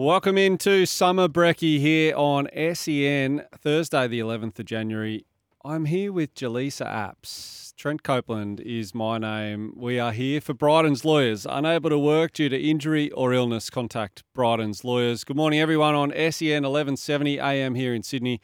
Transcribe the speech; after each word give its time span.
Welcome 0.00 0.38
into 0.38 0.86
Summer 0.86 1.26
Brekkie 1.26 1.80
here 1.80 2.14
on 2.14 2.46
SEN, 2.54 3.44
Thursday 3.58 4.06
the 4.06 4.20
11th 4.20 4.60
of 4.60 4.64
January. 4.64 5.26
I'm 5.64 5.86
here 5.86 6.12
with 6.12 6.36
Jelisa 6.36 6.86
Apps. 6.86 7.74
Trent 7.74 8.04
Copeland 8.04 8.60
is 8.60 8.94
my 8.94 9.18
name. 9.18 9.72
We 9.74 9.98
are 9.98 10.12
here 10.12 10.40
for 10.40 10.54
Bryden's 10.54 11.04
Lawyers. 11.04 11.48
Unable 11.50 11.90
to 11.90 11.98
work 11.98 12.34
due 12.34 12.48
to 12.48 12.56
injury 12.56 13.10
or 13.10 13.32
illness, 13.32 13.70
contact 13.70 14.22
Bryden's 14.34 14.84
Lawyers. 14.84 15.24
Good 15.24 15.36
morning, 15.36 15.58
everyone, 15.58 15.96
on 15.96 16.10
SEN 16.10 16.62
1170 16.62 17.40
AM 17.40 17.74
here 17.74 17.92
in 17.92 18.04
Sydney. 18.04 18.40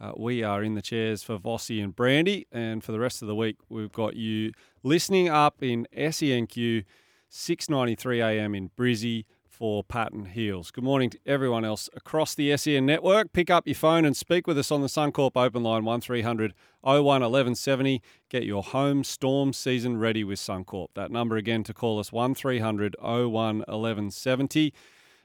Uh, 0.00 0.10
we 0.16 0.42
are 0.42 0.64
in 0.64 0.74
the 0.74 0.82
chairs 0.82 1.22
for 1.22 1.38
Vossi 1.38 1.80
and 1.80 1.94
Brandy, 1.94 2.48
and 2.50 2.82
for 2.82 2.90
the 2.90 2.98
rest 2.98 3.22
of 3.22 3.28
the 3.28 3.36
week, 3.36 3.58
we've 3.68 3.92
got 3.92 4.16
you 4.16 4.50
listening 4.82 5.28
up 5.28 5.62
in 5.62 5.86
SENQ 5.96 6.84
693 7.28 8.20
AM 8.20 8.56
in 8.56 8.70
Brizzy 8.70 9.26
for 9.58 9.82
Patton 9.82 10.26
Heels. 10.26 10.70
Good 10.70 10.84
morning 10.84 11.10
to 11.10 11.18
everyone 11.26 11.64
else 11.64 11.90
across 11.92 12.32
the 12.32 12.56
SEN 12.56 12.86
network. 12.86 13.32
Pick 13.32 13.50
up 13.50 13.66
your 13.66 13.74
phone 13.74 14.04
and 14.04 14.16
speak 14.16 14.46
with 14.46 14.56
us 14.56 14.70
on 14.70 14.82
the 14.82 14.86
Suncorp 14.86 15.32
open 15.34 15.64
line 15.64 15.84
1300 15.84 16.54
01 16.80 17.02
1170. 17.02 18.00
Get 18.28 18.44
your 18.44 18.62
home 18.62 19.02
storm 19.02 19.52
season 19.52 19.98
ready 19.98 20.22
with 20.22 20.38
Suncorp. 20.38 20.88
That 20.94 21.10
number 21.10 21.36
again 21.36 21.64
to 21.64 21.74
call 21.74 21.98
us 21.98 22.12
1300 22.12 22.94
01 23.00 23.32
1170. 23.32 24.72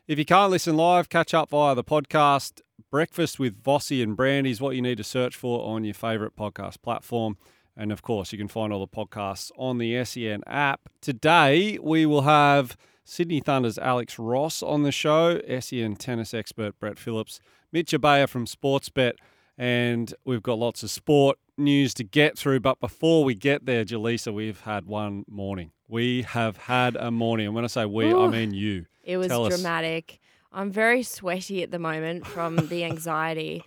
If 0.07 0.17
you 0.17 0.25
can't 0.25 0.49
listen 0.49 0.75
live, 0.75 1.09
catch 1.09 1.35
up 1.35 1.51
via 1.51 1.75
the 1.75 1.83
podcast. 1.83 2.61
Breakfast 2.89 3.37
with 3.37 3.61
Vossi 3.61 4.01
and 4.01 4.17
Brandy 4.17 4.49
is 4.49 4.59
what 4.59 4.75
you 4.75 4.81
need 4.81 4.97
to 4.97 5.03
search 5.03 5.35
for 5.35 5.63
on 5.63 5.83
your 5.83 5.93
favourite 5.93 6.35
podcast 6.35 6.81
platform. 6.81 7.37
And 7.77 7.91
of 7.91 8.01
course, 8.01 8.31
you 8.31 8.39
can 8.39 8.47
find 8.47 8.73
all 8.73 8.79
the 8.79 8.87
podcasts 8.87 9.51
on 9.57 9.77
the 9.77 10.03
SEN 10.03 10.41
app. 10.47 10.89
Today, 11.01 11.77
we 11.79 12.07
will 12.07 12.23
have 12.23 12.75
Sydney 13.05 13.41
Thunder's 13.41 13.77
Alex 13.77 14.17
Ross 14.17 14.63
on 14.63 14.83
the 14.83 14.91
show, 14.91 15.41
SEN 15.59 15.95
tennis 15.95 16.33
expert 16.33 16.79
Brett 16.79 16.97
Phillips, 16.97 17.39
Mitch 17.71 17.91
Abaya 17.91 18.27
from 18.29 18.45
Sportsbet, 18.45 19.13
and 19.57 20.13
we've 20.25 20.41
got 20.43 20.57
lots 20.57 20.83
of 20.83 20.89
sport 20.89 21.37
news 21.57 21.93
to 21.95 22.03
get 22.03 22.37
through. 22.37 22.61
But 22.61 22.79
before 22.79 23.23
we 23.23 23.35
get 23.35 23.65
there, 23.65 23.83
Jelisa, 23.83 24.33
we've 24.33 24.61
had 24.61 24.85
one 24.85 25.25
morning. 25.29 25.71
We 25.87 26.23
have 26.23 26.57
had 26.57 26.95
a 26.95 27.11
morning. 27.11 27.47
And 27.47 27.55
when 27.55 27.63
I 27.63 27.67
say 27.67 27.85
we, 27.85 28.05
Ooh. 28.11 28.23
I 28.23 28.29
mean 28.29 28.53
you. 28.53 28.85
It 29.03 29.17
was 29.17 29.27
Tell 29.27 29.45
us. 29.45 29.53
dramatic. 29.53 30.19
I'm 30.51 30.71
very 30.71 31.03
sweaty 31.03 31.61
at 31.61 31.71
the 31.71 31.79
moment 31.79 32.25
from 32.25 32.55
the 32.55 32.83
anxiety. 32.85 33.63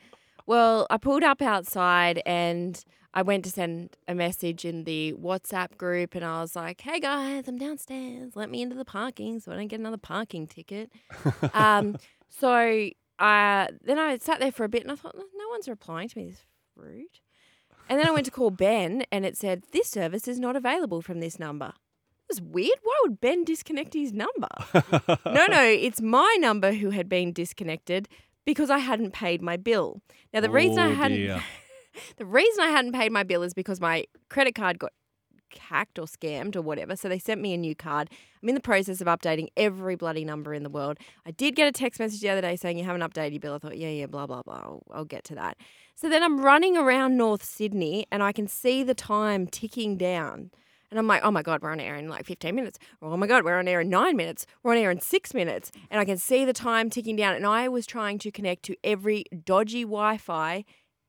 well, 0.47 0.87
I 0.89 0.97
pulled 0.97 1.23
up 1.25 1.43
outside 1.43 2.23
and 2.25 2.83
I 3.17 3.23
went 3.23 3.45
to 3.47 3.51
send 3.51 3.97
a 4.07 4.15
message 4.15 4.67
in 4.67 4.85
the 4.85 5.15
WhatsApp 5.15 5.79
group 5.79 6.15
and 6.15 6.23
I 6.23 6.43
was 6.43 6.55
like, 6.55 6.83
hey 6.83 7.01
guys, 7.01 7.49
I'm 7.49 7.57
downstairs. 7.57 8.37
Let 8.37 8.51
me 8.51 8.61
into 8.61 8.77
the 8.77 8.85
parking 8.85 9.41
so 9.41 9.51
I 9.53 9.57
don't 9.57 9.69
get 9.69 9.81
another 9.81 9.97
parking 9.97 10.47
ticket. 10.47 10.93
um, 11.55 11.97
so 12.29 12.51
uh, 13.19 13.67
then 13.83 13.99
I 13.99 14.19
sat 14.19 14.39
there 14.39 14.53
for 14.53 14.65
a 14.65 14.69
bit 14.69 14.83
and 14.83 14.93
I 14.93 14.97
thought, 14.97 15.17
no 15.17 15.49
one's 15.49 15.67
replying 15.67 16.11
to 16.11 16.19
me. 16.19 16.27
This 16.27 16.35
is 16.41 16.45
rude. 16.77 17.07
And 17.89 17.99
then 17.99 18.07
I 18.07 18.11
went 18.11 18.27
to 18.27 18.31
call 18.31 18.51
Ben 18.51 19.05
and 19.11 19.25
it 19.25 19.35
said, 19.39 19.63
this 19.73 19.89
service 19.89 20.29
is 20.29 20.39
not 20.39 20.55
available 20.55 21.01
from 21.01 21.21
this 21.21 21.39
number. 21.39 21.69
It 22.29 22.35
was 22.35 22.43
weird. 22.43 22.79
Why 22.83 22.99
would 23.05 23.19
Ben 23.23 23.45
disconnect 23.45 23.95
his 23.95 24.13
number? 24.13 24.49
no, 25.25 25.47
no, 25.47 25.63
it's 25.65 26.03
my 26.03 26.37
number 26.39 26.73
who 26.73 26.91
had 26.91 27.09
been 27.09 27.33
disconnected 27.33 28.09
because 28.45 28.69
I 28.69 28.79
hadn't 28.79 29.13
paid 29.15 29.41
my 29.41 29.57
bill. 29.57 30.03
Now 30.35 30.41
the 30.43 30.51
reason 30.51 30.81
I 30.81 30.91
Oh, 30.91 30.95
hadn't 30.95 31.17
dear. 31.17 31.43
the 32.17 32.27
reason 32.27 32.65
I 32.65 32.69
hadn't 32.69 32.93
paid 32.93 33.13
my 33.13 33.23
bill 33.23 33.43
is 33.43 33.55
because 33.55 33.81
my 33.81 34.05
credit 34.29 34.55
card 34.55 34.79
got 34.79 34.93
hacked 35.59 35.99
or 35.99 36.07
scammed 36.07 36.57
or 36.57 36.63
whatever. 36.63 36.97
So 36.97 37.09
they 37.09 37.19
sent 37.19 37.41
me 37.41 37.55
a 37.55 37.57
new 37.57 37.75
card. 37.75 38.11
I'm 38.43 38.49
in 38.49 38.55
the 38.55 38.61
process 38.61 39.01
of 39.01 39.07
updating 39.07 39.49
every 39.57 39.97
bloody 39.97 40.25
number 40.25 40.55
in 40.55 40.63
the 40.63 40.71
world. 40.71 40.99
I 41.25 41.31
did 41.31 41.57
get 41.57 41.69
a 41.69 41.73
text 41.73 42.01
message 42.01 42.21
the 42.21 42.29
other 42.29 42.41
day 42.41 42.57
saying 42.57 42.79
you 42.79 42.85
haven't 42.85 43.03
updated 43.03 43.33
your 43.33 43.41
bill. 43.41 43.55
I 43.55 43.59
thought, 43.59 43.79
yeah, 43.79 43.89
yeah, 43.89 44.07
blah, 44.07 44.27
blah, 44.27 44.43
blah. 44.43 44.57
I'll, 44.57 44.83
I'll 44.93 45.05
get 45.05 45.25
to 45.25 45.35
that. 45.37 45.57
So 45.95 46.09
then 46.09 46.23
I'm 46.23 46.41
running 46.41 46.77
around 46.77 47.17
North 47.17 47.45
Sydney 47.45 48.07
and 48.11 48.23
I 48.23 48.33
can 48.33 48.47
see 48.49 48.83
the 48.83 48.95
time 48.95 49.47
ticking 49.47 49.97
down. 49.97 50.51
And 50.91 51.01
I'm 51.01 51.07
like, 51.09 51.23
oh 51.25 51.33
my 51.33 51.43
God, 51.43 51.63
we're 51.63 51.73
on 51.73 51.81
air 51.81 51.97
in 51.97 52.09
like 52.09 52.27
15 52.27 52.55
minutes. 52.55 52.79
Oh 53.03 53.17
my 53.17 53.27
God, 53.27 53.45
we're 53.45 53.59
on 53.59 53.67
air 53.67 53.81
in 53.81 53.89
nine 53.89 54.17
minutes. 54.17 54.47
We're 54.63 54.73
on 54.73 54.79
air 54.79 54.91
in 54.91 55.01
six 55.01 55.35
minutes. 55.35 55.73
And 55.91 56.01
I 56.01 56.05
can 56.05 56.17
see 56.17 56.45
the 56.45 56.53
time 56.53 56.91
ticking 56.91 57.17
down. 57.17 57.35
And 57.35 57.45
I 57.45 57.69
was 57.69 57.87
trying 57.87 58.19
to 58.21 58.31
connect 58.31 58.63
to 58.65 58.77
every 58.85 59.25
dodgy 59.45 59.83
Wi 59.83 60.17
Fi 60.19 60.65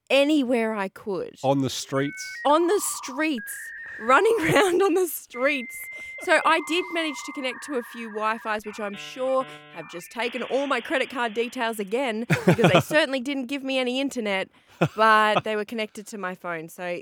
anywhere 0.10 0.74
I 0.76 0.88
could 0.90 1.36
On 1.44 1.62
the 1.62 1.70
streets. 1.70 2.24
on 2.46 2.68
the 2.68 2.80
streets, 2.84 3.54
running 4.00 4.36
around 4.42 4.82
on 4.82 4.94
the 4.94 5.08
streets. 5.08 5.78
So 6.24 6.40
I 6.46 6.62
did 6.68 6.86
manage 6.94 7.16
to 7.26 7.32
connect 7.34 7.64
to 7.66 7.76
a 7.78 7.84
few 7.84 8.08
Wi-Fi's, 8.10 8.66
which 8.66 8.80
I'm 8.80 8.96
sure 8.96 9.46
have 9.76 9.90
just 9.92 10.12
taken 10.12 10.44
all 10.44 10.68
my 10.68 10.82
credit 10.82 11.10
card 11.10 11.34
details 11.34 11.80
again 11.80 12.26
because 12.46 12.72
they 12.72 12.80
certainly 12.96 13.20
didn't 13.20 13.46
give 13.46 13.64
me 13.64 13.78
any 13.78 14.00
internet, 14.00 14.50
but 14.96 15.44
they 15.44 15.56
were 15.56 15.66
connected 15.66 16.06
to 16.08 16.18
my 16.18 16.36
phone. 16.36 16.70
So 16.70 17.02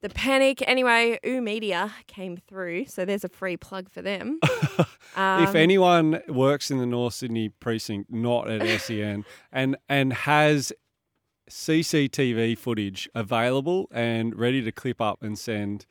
the 0.00 0.08
panic, 0.10 0.62
anyway, 0.68 1.18
Ooh 1.26 1.40
Media 1.42 1.92
came 2.06 2.36
through, 2.36 2.86
so 2.86 3.04
there's 3.04 3.24
a 3.24 3.28
free 3.28 3.56
plug 3.56 3.90
for 3.90 4.00
them. 4.00 4.38
if 4.42 4.86
Um, 5.16 5.56
anyone 5.56 6.20
works 6.28 6.70
in 6.70 6.78
the 6.78 6.86
North 6.86 7.14
Sydney 7.14 7.48
precinct, 7.48 8.08
not 8.12 8.48
at 8.48 8.80
SEN, 8.80 9.24
and 9.50 9.76
and 9.88 10.12
has 10.12 10.72
CCTV 11.48 12.56
footage 12.58 13.08
available 13.14 13.88
and 13.90 14.38
ready 14.38 14.62
to 14.62 14.72
clip 14.72 15.00
up 15.00 15.22
and 15.22 15.38
send, 15.38 15.86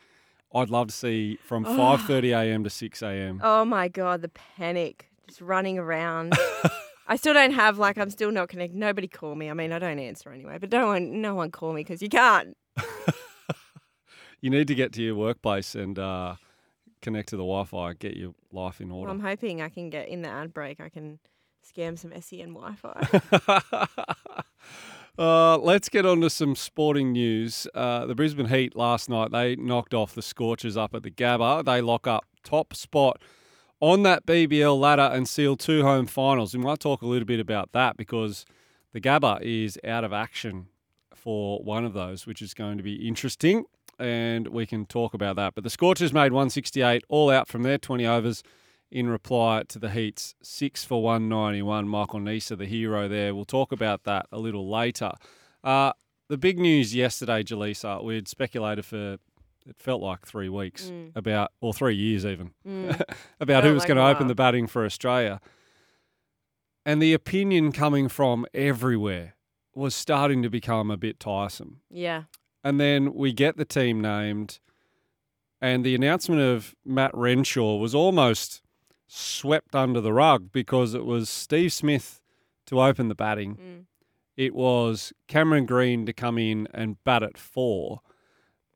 I'd 0.54 0.70
love 0.70 0.88
to 0.88 0.94
see 0.94 1.38
from 1.44 1.66
5:30 1.66 2.30
a.m. 2.32 2.64
to 2.64 2.70
6 2.70 3.02
a.m. 3.02 3.42
Oh 3.44 3.66
my 3.66 3.88
god, 3.88 4.22
the 4.22 4.30
panic. 4.30 5.10
Just 5.28 5.42
running 5.42 5.78
around. 5.78 6.34
I 7.10 7.16
still 7.18 7.34
don't 7.34 7.52
have 7.52 7.78
like 7.78 7.98
I'm 7.98 8.10
still 8.10 8.32
not 8.32 8.50
connected. 8.50 8.78
Nobody 8.78 9.08
call 9.08 9.36
me. 9.36 9.50
I 9.50 9.54
mean, 9.54 9.72
I 9.74 9.80
don't 9.80 10.00
answer 10.00 10.32
anyway, 10.32 10.58
but 10.60 10.72
no 10.72 10.88
one 10.88 11.22
no 11.22 11.36
one 11.36 11.52
call 11.52 11.74
me 11.74 11.82
because 11.84 12.02
you 12.02 12.10
can't. 12.10 12.56
You 14.40 14.52
need 14.52 14.68
to 14.68 14.76
get 14.76 14.94
to 14.94 15.02
your 15.02 15.16
workplace 15.16 15.74
and 15.74 15.98
uh, 15.98 16.36
connect 17.02 17.30
to 17.30 17.36
the 17.38 17.42
Wi-Fi, 17.44 17.94
get 17.94 18.16
your 18.16 18.36
life 18.52 18.80
in 18.80 18.90
Well, 18.90 19.00
order. 19.00 19.12
I'm 19.12 19.20
hoping 19.20 19.64
I 19.64 19.70
can 19.70 19.90
get 19.90 20.08
in 20.10 20.22
the 20.22 20.30
ad 20.30 20.54
break. 20.54 20.80
I 20.80 20.90
can 20.90 21.18
scam 21.68 21.98
some 21.98 22.12
SEN 22.22 22.54
Wi-Fi. 22.54 23.90
Uh, 25.18 25.58
let's 25.58 25.90
get 25.90 26.06
on 26.06 26.22
to 26.22 26.30
some 26.30 26.56
sporting 26.56 27.12
news. 27.12 27.68
Uh, 27.74 28.06
the 28.06 28.14
Brisbane 28.14 28.50
Heat 28.50 28.76
last 28.76 29.10
night, 29.10 29.32
they 29.32 29.56
knocked 29.56 29.94
off 29.96 30.14
the 30.14 30.22
Scorchers 30.22 30.78
up 30.78 30.94
at 30.94 31.02
the 31.02 31.10
Gabba. 31.10 31.66
They 31.66 31.82
lock 31.82 32.06
up 32.06 32.26
top 32.44 32.76
spot 32.76 33.20
on 33.80 34.04
that 34.04 34.28
BBL 34.28 34.80
ladder 34.80 35.10
and 35.12 35.28
seal 35.28 35.56
two 35.56 35.82
home 35.82 36.06
finals. 36.06 36.54
We 36.54 36.64
might 36.64 36.80
talk 36.80 37.02
a 37.02 37.08
little 37.08 37.26
bit 37.26 37.40
about 37.40 37.72
that 37.72 37.98
because 37.98 38.46
the 38.94 39.02
Gabba 39.02 39.42
is 39.42 39.80
out 39.84 40.04
of 40.04 40.14
action 40.14 40.68
for 41.16 41.64
one 41.64 41.84
of 41.84 41.94
those, 41.94 42.28
which 42.28 42.42
is 42.44 42.54
going 42.54 42.78
to 42.78 42.84
be 42.84 43.08
interesting. 43.08 43.66
And 43.98 44.50
we 44.50 44.68
can 44.68 44.86
talk 44.86 45.16
about 45.16 45.36
that. 45.38 45.56
But 45.56 45.64
the 45.64 45.72
Scorchers 45.72 46.14
made 46.14 46.32
168 46.32 47.04
all 47.10 47.32
out 47.32 47.48
from 47.48 47.64
their 47.64 47.80
20 47.80 48.06
overs 48.06 48.44
in 48.92 49.10
reply 49.10 49.64
to 49.68 49.80
the 49.80 49.90
Heat's 49.90 50.36
six 50.42 50.84
for 50.84 51.02
191. 51.04 51.88
Michael 51.88 52.20
Neser, 52.20 52.58
the 52.58 52.66
hero 52.66 53.08
there. 53.08 53.36
We'll 53.36 53.46
talk 53.46 53.72
about 53.72 54.04
that 54.06 54.28
a 54.32 54.40
little 54.40 54.70
later. 54.70 55.12
Uh, 55.64 55.92
the 56.30 56.38
big 56.38 56.60
news 56.60 56.96
yesterday, 56.96 57.44
Jelisa, 57.44 58.04
we'd 58.04 58.28
speculated 58.28 58.86
for, 58.86 59.14
it 59.66 59.76
felt 59.80 60.02
like 60.02 60.26
three 60.26 60.50
weeks 60.50 60.92
about, 61.16 61.52
or 61.62 61.74
three 61.74 61.96
years 61.96 62.26
even, 62.26 62.52
about 63.40 63.64
who 63.64 63.74
was 63.74 63.82
like 63.82 63.88
going 63.88 63.98
to 63.98 64.06
open 64.06 64.28
the 64.28 64.36
batting 64.36 64.68
for 64.68 64.86
Australia. 64.86 65.40
and 66.86 67.02
the 67.02 67.14
opinion 67.14 67.72
coming 67.72 68.08
from 68.08 68.46
everywhere 68.54 69.36
was 69.76 69.94
starting 69.94 70.42
to 70.44 70.50
become 70.50 70.90
a 70.90 70.98
bit 70.98 71.20
tiresome. 71.20 71.82
Yeah. 71.90 72.24
And 72.64 72.80
then 72.80 73.14
we 73.14 73.32
get 73.34 73.58
the 73.58 73.66
team 73.66 74.02
named, 74.02 74.60
and 75.62 75.86
the 75.86 75.96
announcement 75.96 76.42
of 76.42 76.74
Matt 76.86 77.12
Renshaw 77.14 77.76
was 77.78 77.94
almost 77.94 78.62
swept 79.08 79.76
under 79.76 80.02
the 80.02 80.14
rug 80.14 80.52
because 80.52 80.94
it 80.94 81.06
was 81.06 81.30
Steve 81.30 81.74
Smith 81.74 82.22
to 82.68 82.82
open 82.82 83.08
the 83.08 83.16
batting. 83.16 83.56
Mm. 83.56 83.86
It 84.36 84.54
was 84.54 85.14
Cameron 85.28 85.66
Green 85.66 86.06
to 86.06 86.14
come 86.14 86.38
in 86.38 86.68
and 86.74 87.04
bat 87.04 87.24
at 87.24 87.38
four. 87.38 88.02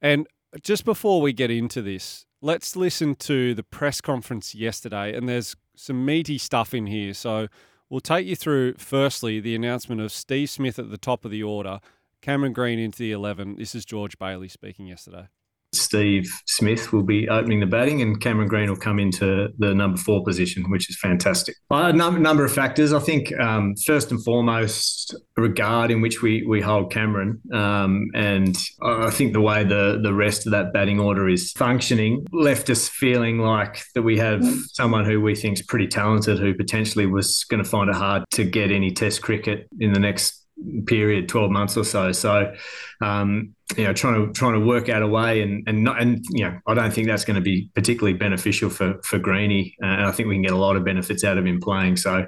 And 0.01 0.27
just 0.63 0.85
before 0.85 1.21
we 1.21 1.33
get 1.33 1.51
into 1.51 1.81
this, 1.81 2.25
let's 2.41 2.75
listen 2.75 3.15
to 3.15 3.53
the 3.53 3.63
press 3.63 4.01
conference 4.01 4.55
yesterday. 4.55 5.15
And 5.15 5.29
there's 5.29 5.55
some 5.75 6.03
meaty 6.03 6.37
stuff 6.37 6.73
in 6.73 6.87
here. 6.87 7.13
So 7.13 7.47
we'll 7.89 8.01
take 8.01 8.25
you 8.25 8.35
through, 8.35 8.75
firstly, 8.77 9.39
the 9.39 9.55
announcement 9.55 10.01
of 10.01 10.11
Steve 10.11 10.49
Smith 10.49 10.79
at 10.79 10.89
the 10.89 10.97
top 10.97 11.25
of 11.25 11.31
the 11.31 11.43
order, 11.43 11.79
Cameron 12.21 12.53
Green 12.53 12.79
into 12.79 12.99
the 12.99 13.11
11. 13.11 13.55
This 13.57 13.75
is 13.75 13.85
George 13.85 14.17
Bailey 14.17 14.47
speaking 14.47 14.87
yesterday. 14.87 15.27
Steve 15.73 16.29
Smith 16.47 16.91
will 16.91 17.03
be 17.03 17.29
opening 17.29 17.59
the 17.59 17.65
batting, 17.65 18.01
and 18.01 18.19
Cameron 18.19 18.47
Green 18.47 18.69
will 18.69 18.77
come 18.77 18.99
into 18.99 19.49
the 19.57 19.73
number 19.73 19.97
four 19.97 20.23
position, 20.23 20.69
which 20.69 20.89
is 20.89 20.97
fantastic. 20.97 21.55
A 21.69 21.93
number, 21.93 22.19
number 22.19 22.43
of 22.43 22.53
factors. 22.53 22.91
I 22.93 22.99
think 22.99 23.37
um, 23.39 23.75
first 23.85 24.11
and 24.11 24.23
foremost, 24.23 25.15
regard 25.37 25.89
in 25.89 26.01
which 26.01 26.21
we 26.21 26.45
we 26.45 26.61
hold 26.61 26.91
Cameron, 26.91 27.41
um, 27.53 28.07
and 28.13 28.57
I 28.81 29.09
think 29.11 29.33
the 29.33 29.41
way 29.41 29.63
the 29.63 29.99
the 30.01 30.13
rest 30.13 30.45
of 30.45 30.51
that 30.51 30.73
batting 30.73 30.99
order 30.99 31.29
is 31.29 31.51
functioning 31.53 32.25
left 32.31 32.69
us 32.69 32.89
feeling 32.89 33.39
like 33.39 33.83
that 33.95 34.01
we 34.01 34.17
have 34.17 34.43
someone 34.73 35.05
who 35.05 35.21
we 35.21 35.35
think 35.35 35.59
is 35.59 35.65
pretty 35.65 35.87
talented, 35.87 36.39
who 36.39 36.53
potentially 36.53 37.05
was 37.05 37.45
going 37.45 37.63
to 37.63 37.69
find 37.69 37.89
it 37.89 37.95
hard 37.95 38.23
to 38.31 38.43
get 38.43 38.71
any 38.71 38.91
Test 38.91 39.21
cricket 39.21 39.67
in 39.79 39.93
the 39.93 39.99
next 39.99 40.41
period, 40.85 41.29
12 41.29 41.51
months 41.51 41.77
or 41.77 41.83
so. 41.83 42.11
So, 42.11 42.53
um, 43.01 43.55
you 43.77 43.83
know, 43.83 43.93
trying 43.93 44.27
to 44.27 44.33
trying 44.33 44.53
to 44.53 44.65
work 44.65 44.89
out 44.89 45.01
a 45.01 45.07
way 45.07 45.41
and 45.41 45.63
and 45.67 45.83
not 45.83 46.01
and 46.01 46.23
you 46.31 46.43
know, 46.45 46.59
I 46.67 46.73
don't 46.73 46.93
think 46.93 47.07
that's 47.07 47.25
going 47.25 47.35
to 47.35 47.41
be 47.41 47.69
particularly 47.75 48.17
beneficial 48.17 48.69
for 48.69 49.01
for 49.03 49.19
Greeny. 49.19 49.75
Uh, 49.81 49.87
and 49.87 50.05
I 50.05 50.11
think 50.11 50.29
we 50.29 50.35
can 50.35 50.41
get 50.41 50.51
a 50.51 50.57
lot 50.57 50.75
of 50.75 50.83
benefits 50.83 51.23
out 51.23 51.37
of 51.37 51.45
him 51.45 51.59
playing. 51.59 51.97
So, 51.97 52.27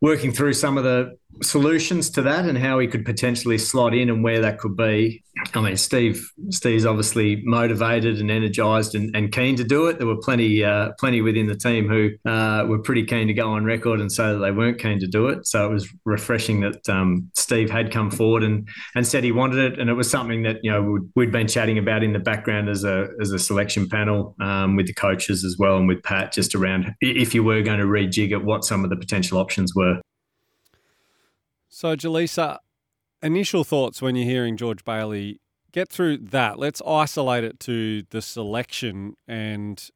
working 0.00 0.32
through 0.32 0.54
some 0.54 0.78
of 0.78 0.84
the 0.84 1.16
solutions 1.42 2.10
to 2.10 2.22
that 2.22 2.46
and 2.46 2.58
how 2.58 2.78
he 2.78 2.86
could 2.86 3.04
potentially 3.04 3.58
slot 3.58 3.94
in 3.94 4.08
and 4.08 4.24
where 4.24 4.40
that 4.40 4.58
could 4.58 4.76
be. 4.76 5.22
I 5.54 5.60
mean, 5.60 5.76
Steve 5.76 6.28
Steve's 6.50 6.84
obviously 6.84 7.42
motivated 7.44 8.18
and 8.18 8.28
energised 8.30 8.96
and, 8.96 9.14
and, 9.14 9.30
keen 9.30 9.54
to 9.56 9.62
do 9.62 9.86
it. 9.86 9.98
There 9.98 10.06
were 10.06 10.16
plenty 10.16 10.64
uh, 10.64 10.92
plenty 10.98 11.20
within 11.20 11.46
the 11.46 11.54
team 11.54 11.88
who 11.88 12.10
uh, 12.28 12.64
were 12.66 12.80
pretty 12.80 13.04
keen 13.04 13.28
to 13.28 13.34
go 13.34 13.50
on 13.50 13.64
record 13.64 14.00
and 14.00 14.10
say 14.10 14.32
that 14.32 14.38
they 14.38 14.50
weren't 14.50 14.80
keen 14.80 14.98
to 14.98 15.06
do 15.06 15.28
it. 15.28 15.46
So 15.46 15.64
it 15.64 15.72
was 15.72 15.88
refreshing 16.04 16.60
that 16.62 16.88
um, 16.88 17.30
Steve 17.34 17.70
had 17.70 17.92
come 17.92 18.10
forward 18.10 18.42
and 18.42 18.68
and 18.96 19.06
said 19.06 19.22
he 19.22 19.30
wanted 19.30 19.72
it, 19.72 19.78
and 19.78 19.88
it 19.88 19.94
was 19.94 20.10
something 20.10 20.42
that 20.42 20.56
you 20.64 20.72
know 20.72 20.98
we'd 21.14 21.30
been 21.30 21.46
chatting 21.46 21.78
about 21.78 22.02
in 22.02 22.12
the 22.12 22.18
background 22.18 22.68
as 22.68 22.82
a 22.82 23.08
as 23.20 23.30
a 23.30 23.38
selection 23.38 23.88
panel 23.88 24.34
um, 24.40 24.74
with 24.74 24.88
the 24.88 24.94
coaches 24.94 25.44
as 25.44 25.56
well 25.56 25.76
and 25.76 25.86
with 25.86 26.02
Pat 26.02 26.32
just 26.32 26.56
around 26.56 26.92
if 27.00 27.32
you 27.34 27.44
were 27.44 27.62
going 27.62 27.78
to 27.78 27.86
rejig 27.86 28.32
it, 28.32 28.44
what 28.44 28.64
some 28.64 28.82
of 28.82 28.90
the 28.90 28.96
potential 28.96 29.38
options 29.38 29.74
were. 29.74 30.00
So, 31.78 31.94
Jelisa, 31.94 32.58
initial 33.22 33.62
thoughts 33.62 34.02
when 34.02 34.16
you're 34.16 34.24
hearing 34.24 34.56
George 34.56 34.84
Bailey. 34.84 35.40
Get 35.70 35.88
through 35.88 36.18
that. 36.18 36.58
Let's 36.58 36.82
isolate 36.84 37.44
it 37.44 37.60
to 37.60 38.02
the 38.10 38.20
selection 38.20 39.14
and 39.28 39.88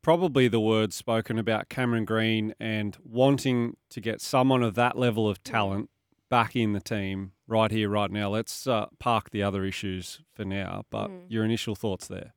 probably 0.00 0.48
the 0.48 0.58
words 0.58 0.96
spoken 0.96 1.38
about 1.38 1.68
Cameron 1.68 2.06
Green 2.06 2.54
and 2.58 2.96
wanting 3.04 3.76
to 3.90 4.00
get 4.00 4.22
someone 4.22 4.62
of 4.62 4.74
that 4.76 4.96
level 4.96 5.28
of 5.28 5.44
talent 5.44 5.90
back 6.30 6.56
in 6.56 6.72
the 6.72 6.80
team 6.80 7.32
right 7.46 7.70
here, 7.70 7.90
right 7.90 8.10
now. 8.10 8.30
Let's 8.30 8.66
uh, 8.66 8.86
park 8.98 9.28
the 9.28 9.42
other 9.42 9.66
issues 9.66 10.22
for 10.32 10.46
now. 10.46 10.86
But 10.88 11.08
mm. 11.08 11.24
your 11.28 11.44
initial 11.44 11.74
thoughts 11.74 12.08
there? 12.08 12.32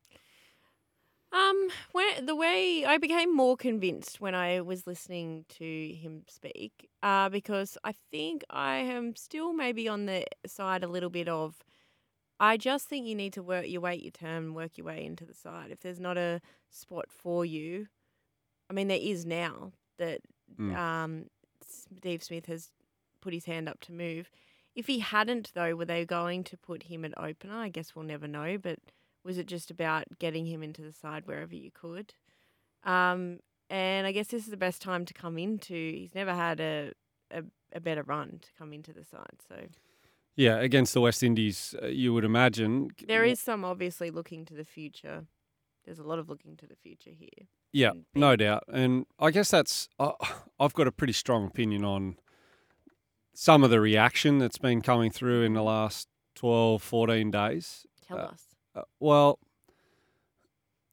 Um, 1.34 1.70
when, 1.94 2.26
the 2.26 2.36
way 2.36 2.84
I 2.86 2.98
became 2.98 3.34
more 3.36 3.56
convinced 3.56 4.20
when 4.20 4.36
I 4.36 4.60
was 4.62 4.86
listening 4.86 5.46
to 5.58 5.94
him 5.94 6.24
speak, 6.28 6.90
uh, 7.02 7.30
because 7.30 7.78
I 7.84 7.94
think 8.12 8.44
I 8.50 8.78
am 8.78 9.16
still 9.16 9.54
maybe 9.54 9.88
on 9.88 10.08
the 10.08 10.26
side 10.46 10.84
a 10.84 10.88
little 10.88 11.10
bit 11.10 11.30
of. 11.30 11.64
I 12.40 12.58
just 12.58 12.88
think 12.90 13.06
you 13.06 13.16
need 13.16 13.34
to 13.34 13.44
work 13.44 13.68
your 13.68 13.82
wait 13.82 14.02
your 14.02 14.12
turn, 14.12 14.54
work 14.54 14.78
your 14.78 14.88
way 14.88 15.06
into 15.06 15.26
the 15.26 15.34
side. 15.34 15.72
If 15.72 15.82
there's 15.82 16.00
not 16.00 16.18
a 16.18 16.42
spot 16.70 17.06
for 17.10 17.46
you, 17.46 17.88
I 18.70 18.74
mean 18.74 18.90
there 18.90 18.98
is 19.00 19.26
now 19.26 19.72
that 20.00 20.22
mm. 20.60 20.76
um, 20.76 21.28
Steve 21.66 22.24
Smith 22.24 22.48
has 22.48 22.72
put 23.22 23.34
his 23.34 23.46
hand 23.46 23.70
up 23.70 23.80
to 23.82 23.94
move. 23.94 24.30
If 24.76 24.88
he 24.88 25.00
hadn't, 25.00 25.52
though, 25.54 25.76
were 25.76 25.86
they 25.86 26.06
going 26.06 26.44
to 26.46 26.58
put 26.58 26.84
him 26.84 27.06
at 27.06 27.18
opener? 27.18 27.56
I 27.56 27.70
guess 27.70 27.96
we'll 27.96 28.06
never 28.06 28.28
know, 28.28 28.58
but 28.58 28.80
was 29.24 29.38
it 29.38 29.48
just 29.48 29.72
about 29.72 30.06
getting 30.20 30.46
him 30.46 30.64
into 30.64 30.82
the 30.82 30.92
side 30.92 31.24
wherever 31.26 31.56
you 31.56 31.72
could? 31.72 32.14
Um, 32.84 33.40
and 33.70 34.06
I 34.06 34.12
guess 34.12 34.28
this 34.28 34.44
is 34.44 34.50
the 34.50 34.58
best 34.58 34.82
time 34.82 35.06
to 35.06 35.14
come 35.14 35.38
into. 35.38 35.74
He's 35.74 36.16
never 36.16 36.34
had 36.34 36.60
a, 36.60 36.92
a, 37.32 37.44
a 37.74 37.80
better 37.80 38.04
run 38.04 38.40
to 38.42 38.50
come 38.58 38.74
into 38.74 38.94
the 38.94 39.06
side. 39.06 39.40
So, 39.48 39.56
yeah, 40.36 40.58
against 40.58 40.94
the 40.94 41.02
West 41.02 41.24
Indies, 41.24 41.76
uh, 41.82 41.88
you 41.88 42.14
would 42.14 42.26
imagine 42.26 42.90
there 43.08 43.24
is 43.24 43.40
some 43.40 43.64
obviously 43.64 44.12
looking 44.12 44.46
to 44.46 44.54
the 44.54 44.66
future. 44.66 45.26
There's 45.86 46.00
a 46.00 46.04
lot 46.04 46.20
of 46.20 46.30
looking 46.30 46.58
to 46.58 46.68
the 46.68 46.76
future 46.76 47.12
here. 47.12 47.48
Yeah, 47.74 47.92
no 48.14 48.36
doubt, 48.36 48.64
and 48.72 49.06
I 49.18 49.32
guess 49.32 49.50
that's 49.50 49.88
uh, 50.00 50.12
I've 50.60 50.74
got 50.74 50.88
a 50.88 50.92
pretty 50.92 51.14
strong 51.14 51.48
opinion 51.48 51.86
on 51.86 52.18
some 53.34 53.64
of 53.64 53.70
the 53.70 53.80
reaction 53.80 54.40
that's 54.40 54.58
been 54.58 54.82
coming 54.82 55.12
through 55.12 55.44
in 55.44 55.54
the 55.54 55.64
last 55.64 56.10
12, 56.36 56.82
14 56.82 57.32
days. 57.32 57.86
Tell 58.06 58.20
uh, 58.20 58.24
us. 58.24 58.51
Uh, 58.76 58.82
well, 59.00 59.40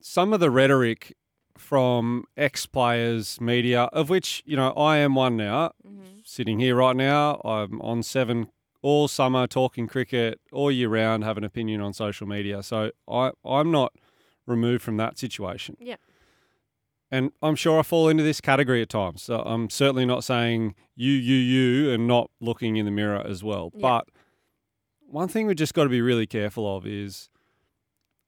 some 0.01 0.33
of 0.33 0.41
the 0.41 0.51
rhetoric 0.51 1.15
from 1.57 2.25
ex 2.37 2.67
players, 2.67 3.41
media, 3.41 3.85
of 3.85 4.09
which, 4.09 4.43
you 4.47 4.57
know, 4.57 4.71
I 4.73 4.99
am 4.99 5.15
one 5.15 5.37
now, 5.37 5.73
mm-hmm. 5.87 6.21
sitting 6.25 6.59
here 6.59 6.77
right 6.77 6.97
now. 6.97 7.41
I'm 7.45 7.81
on 7.83 8.03
seven 8.03 8.49
all 8.81 9.09
summer 9.09 9.47
talking 9.47 9.89
cricket 9.89 10.41
all 10.53 10.71
year 10.71 10.89
round, 10.89 11.25
have 11.25 11.37
an 11.37 11.45
opinion 11.45 11.81
on 11.81 11.93
social 11.93 12.27
media. 12.27 12.63
So 12.63 12.93
I, 13.09 13.33
I'm 13.45 13.71
not 13.71 13.93
removed 14.47 14.83
from 14.83 14.97
that 14.99 15.19
situation. 15.19 15.77
Yeah. 15.81 15.97
And 17.11 17.33
I'm 17.43 17.57
sure 17.57 17.81
I 17.81 17.83
fall 17.83 18.09
into 18.09 18.23
this 18.23 18.41
category 18.41 18.83
at 18.83 18.91
times. 18.91 19.23
So 19.23 19.41
I'm 19.41 19.71
certainly 19.71 20.05
not 20.05 20.25
saying 20.25 20.75
you, 20.95 21.13
you, 21.13 21.37
you, 21.37 21.91
and 21.91 22.07
not 22.07 22.31
looking 22.41 22.77
in 22.77 22.85
the 22.85 22.91
mirror 22.91 23.25
as 23.27 23.43
well. 23.43 23.73
Yeah. 23.75 23.81
But 23.81 24.09
one 25.07 25.29
thing 25.29 25.47
we've 25.47 25.57
just 25.57 25.75
got 25.75 25.85
to 25.85 25.91
be 25.91 26.03
really 26.03 26.27
careful 26.27 26.77
of 26.77 26.87
is 26.87 27.31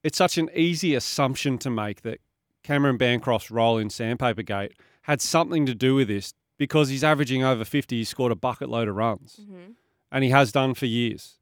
it's 0.02 0.18
such 0.18 0.38
an 0.38 0.50
easy 0.54 0.94
assumption 0.94 1.58
to 1.58 1.70
make 1.70 2.02
that 2.02 2.20
Cameron 2.62 2.96
Bancroft's 2.96 3.50
role 3.50 3.78
in 3.78 3.90
Sandpaper 3.90 4.42
Gate 4.42 4.72
had 5.02 5.20
something 5.20 5.66
to 5.66 5.74
do 5.74 5.94
with 5.94 6.08
this 6.08 6.34
because 6.58 6.88
he's 6.88 7.04
averaging 7.04 7.42
over 7.42 7.64
50. 7.64 7.96
He 7.96 8.04
scored 8.04 8.32
a 8.32 8.36
bucket 8.36 8.68
load 8.68 8.88
of 8.88 8.96
runs, 8.96 9.40
mm-hmm. 9.40 9.72
and 10.12 10.24
he 10.24 10.30
has 10.30 10.52
done 10.52 10.74
for 10.74 10.86
years. 10.86 11.38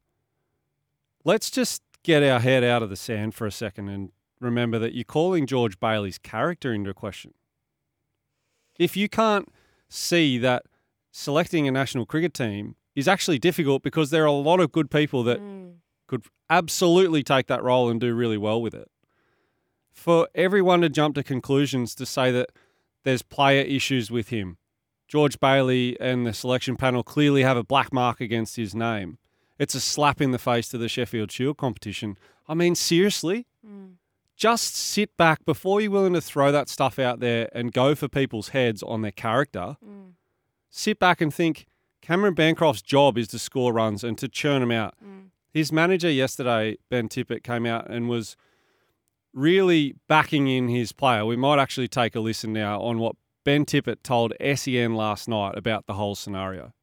Let's 1.25 1.49
just 1.49 1.81
get 2.03 2.23
our 2.23 2.39
head 2.39 2.63
out 2.63 2.81
of 2.81 2.89
the 2.89 2.95
sand 2.95 3.35
for 3.35 3.45
a 3.45 3.51
second 3.51 3.89
and 3.89 4.11
remember 4.39 4.79
that 4.79 4.93
you're 4.93 5.03
calling 5.03 5.45
George 5.45 5.79
Bailey's 5.79 6.17
character 6.17 6.73
into 6.73 6.93
question. 6.93 7.33
If 8.77 8.95
you 8.95 9.09
can't 9.09 9.49
see 9.89 10.37
that 10.37 10.63
selecting 11.11 11.67
a 11.67 11.71
national 11.71 12.05
cricket 12.05 12.33
team 12.33 12.75
is 12.95 13.07
actually 13.07 13.39
difficult 13.39 13.83
because 13.83 14.09
there 14.09 14.23
are 14.23 14.27
a 14.27 14.31
lot 14.31 14.61
of 14.61 14.71
good 14.71 14.89
people 14.89 15.23
that 15.23 15.41
mm 15.41 15.73
could 16.09 16.25
absolutely 16.49 17.23
take 17.23 17.47
that 17.47 17.63
role 17.63 17.89
and 17.89 18.01
do 18.01 18.13
really 18.13 18.37
well 18.37 18.61
with 18.61 18.73
it. 18.73 18.89
For 19.91 20.27
everyone 20.33 20.81
to 20.81 20.89
jump 20.89 21.15
to 21.15 21.23
conclusions 21.23 21.93
to 21.95 22.05
say 22.05 22.31
that 22.31 22.49
there's 23.03 23.21
player 23.21 23.61
issues 23.61 24.09
with 24.09 24.29
him, 24.29 24.57
George 25.07 25.39
Bailey 25.39 25.99
and 25.99 26.25
the 26.25 26.33
selection 26.33 26.75
panel 26.75 27.03
clearly 27.03 27.43
have 27.43 27.57
a 27.57 27.63
black 27.63 27.93
mark 27.93 28.19
against 28.19 28.55
his 28.55 28.73
name. 28.73 29.17
It's 29.59 29.75
a 29.75 29.79
slap 29.79 30.19
in 30.21 30.31
the 30.31 30.39
face 30.39 30.67
to 30.69 30.77
the 30.77 30.89
Sheffield 30.89 31.31
Shield 31.31 31.57
competition. 31.57 32.17
I 32.47 32.53
mean, 32.53 32.75
seriously? 32.75 33.45
Mm. 33.65 33.95
Just 34.35 34.75
sit 34.75 35.15
back 35.17 35.45
before 35.45 35.81
you're 35.81 35.91
willing 35.91 36.13
to 36.13 36.21
throw 36.21 36.51
that 36.51 36.69
stuff 36.69 36.97
out 36.97 37.19
there 37.19 37.49
and 37.53 37.73
go 37.73 37.93
for 37.93 38.07
people's 38.07 38.49
heads 38.49 38.81
on 38.81 39.01
their 39.01 39.11
character. 39.11 39.77
Mm. 39.85 40.13
Sit 40.69 40.97
back 40.97 41.21
and 41.21 41.33
think 41.33 41.65
Cameron 42.01 42.35
Bancroft's 42.35 42.81
job 42.81 43.17
is 43.17 43.27
to 43.29 43.39
score 43.39 43.73
runs 43.73 44.03
and 44.03 44.17
to 44.17 44.27
churn 44.27 44.61
them 44.61 44.71
out. 44.71 44.95
Mm. 45.03 45.29
His 45.51 45.71
manager 45.71 46.11
yesterday, 46.11 46.77
Ben 46.89 47.09
Tippett, 47.09 47.43
came 47.43 47.65
out 47.65 47.89
and 47.89 48.07
was 48.07 48.37
really 49.33 49.95
backing 50.07 50.47
in 50.47 50.67
his 50.67 50.91
player. 50.91 51.25
We 51.25 51.35
might 51.35 51.59
actually 51.59 51.87
take 51.87 52.15
a 52.15 52.19
listen 52.19 52.53
now 52.53 52.81
on 52.81 52.99
what 52.99 53.15
Ben 53.43 53.65
Tippett 53.65 54.03
told 54.03 54.33
SEN 54.55 54.95
last 54.95 55.27
night 55.27 55.57
about 55.57 55.87
the 55.87 55.93
whole 55.93 56.15
scenario. 56.15 56.73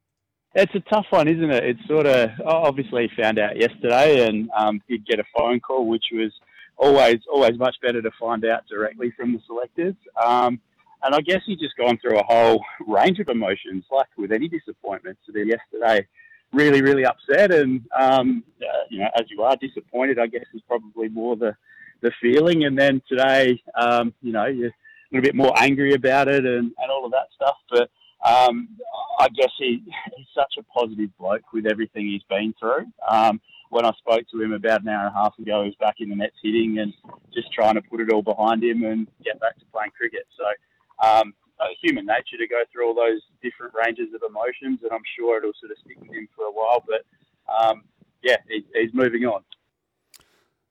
It's 0.53 0.73
a 0.75 0.79
tough 0.91 1.05
one, 1.11 1.27
isn't 1.27 1.51
it? 1.51 1.63
It's 1.63 1.87
sort 1.87 2.07
of 2.07 2.31
obviously 2.45 3.09
found 3.15 3.37
out 3.37 3.57
yesterday 3.57 4.27
and 4.27 4.49
um, 4.57 4.81
did 4.89 5.05
get 5.05 5.19
a 5.19 5.23
phone 5.37 5.59
call, 5.59 5.87
which 5.87 6.05
was 6.11 6.31
always 6.77 7.17
always 7.31 7.57
much 7.57 7.75
better 7.81 8.01
to 8.01 8.11
find 8.19 8.43
out 8.45 8.63
directly 8.67 9.11
from 9.11 9.33
the 9.33 9.39
selectors. 9.45 9.95
Um, 10.23 10.59
and 11.03 11.13
I 11.13 11.21
guess 11.21 11.41
he's 11.45 11.59
just 11.59 11.75
gone 11.77 11.99
through 11.99 12.17
a 12.17 12.23
whole 12.23 12.63
range 12.87 13.19
of 13.19 13.29
emotions, 13.29 13.85
like 13.91 14.07
with 14.17 14.31
any 14.31 14.47
disappointment. 14.47 15.17
So 15.25 15.37
yesterday, 15.37 16.07
really, 16.53 16.81
really 16.81 17.05
upset, 17.05 17.51
and 17.51 17.81
um, 17.97 18.43
uh, 18.61 18.85
you 18.89 18.99
know, 18.99 19.09
as 19.15 19.25
you 19.29 19.43
are 19.43 19.55
disappointed, 19.57 20.19
I 20.19 20.27
guess 20.27 20.45
is 20.53 20.61
probably 20.67 21.09
more 21.09 21.35
the 21.35 21.55
the 22.01 22.11
feeling. 22.21 22.65
And 22.65 22.77
then 22.77 23.01
today, 23.07 23.61
um, 23.75 24.13
you 24.21 24.31
know, 24.31 24.45
you're 24.45 24.69
a 24.69 24.73
little 25.11 25.23
bit 25.23 25.35
more 25.35 25.53
angry 25.57 25.93
about 25.93 26.27
it 26.27 26.45
and, 26.45 26.71
and 26.77 26.91
all 26.91 27.05
of 27.05 27.11
that 27.11 27.27
stuff. 27.35 27.55
But 27.69 27.89
um, 28.27 28.69
I 29.19 29.29
guess 29.29 29.51
he, 29.57 29.83
he's 30.15 30.27
such 30.35 30.53
a 30.59 30.63
positive 30.63 31.09
bloke 31.17 31.53
with 31.53 31.65
everything 31.65 32.07
he's 32.07 32.23
been 32.29 32.53
through. 32.59 32.85
Um, 33.09 33.41
when 33.69 33.85
I 33.85 33.91
spoke 33.97 34.23
to 34.31 34.41
him 34.41 34.53
about 34.53 34.81
an 34.81 34.89
hour 34.89 35.07
and 35.07 35.15
a 35.15 35.19
half 35.19 35.37
ago, 35.39 35.63
he 35.63 35.69
was 35.69 35.75
back 35.79 35.95
in 35.99 36.09
the 36.09 36.15
nets 36.15 36.35
hitting 36.41 36.79
and 36.79 36.93
just 37.33 37.51
trying 37.51 37.75
to 37.75 37.81
put 37.81 37.99
it 37.99 38.11
all 38.11 38.21
behind 38.21 38.63
him 38.63 38.83
and 38.83 39.07
get 39.23 39.39
back 39.39 39.57
to 39.59 39.65
playing 39.73 39.91
cricket. 39.97 40.25
So, 40.37 41.07
um, 41.07 41.33
human 41.81 42.05
nature 42.05 42.37
to 42.37 42.47
go 42.47 42.61
through 42.71 42.87
all 42.87 42.93
those 42.95 43.21
different 43.41 43.73
ranges 43.73 44.13
of 44.13 44.21
emotions, 44.27 44.79
and 44.83 44.91
I'm 44.91 45.03
sure 45.17 45.37
it'll 45.37 45.51
sort 45.59 45.71
of 45.71 45.77
stick 45.83 45.99
with 45.99 46.11
him 46.11 46.27
for 46.35 46.45
a 46.45 46.51
while. 46.51 46.83
But 46.87 47.03
um, 47.51 47.83
yeah, 48.23 48.37
he, 48.47 48.63
he's 48.73 48.93
moving 48.93 49.23
on. 49.25 49.41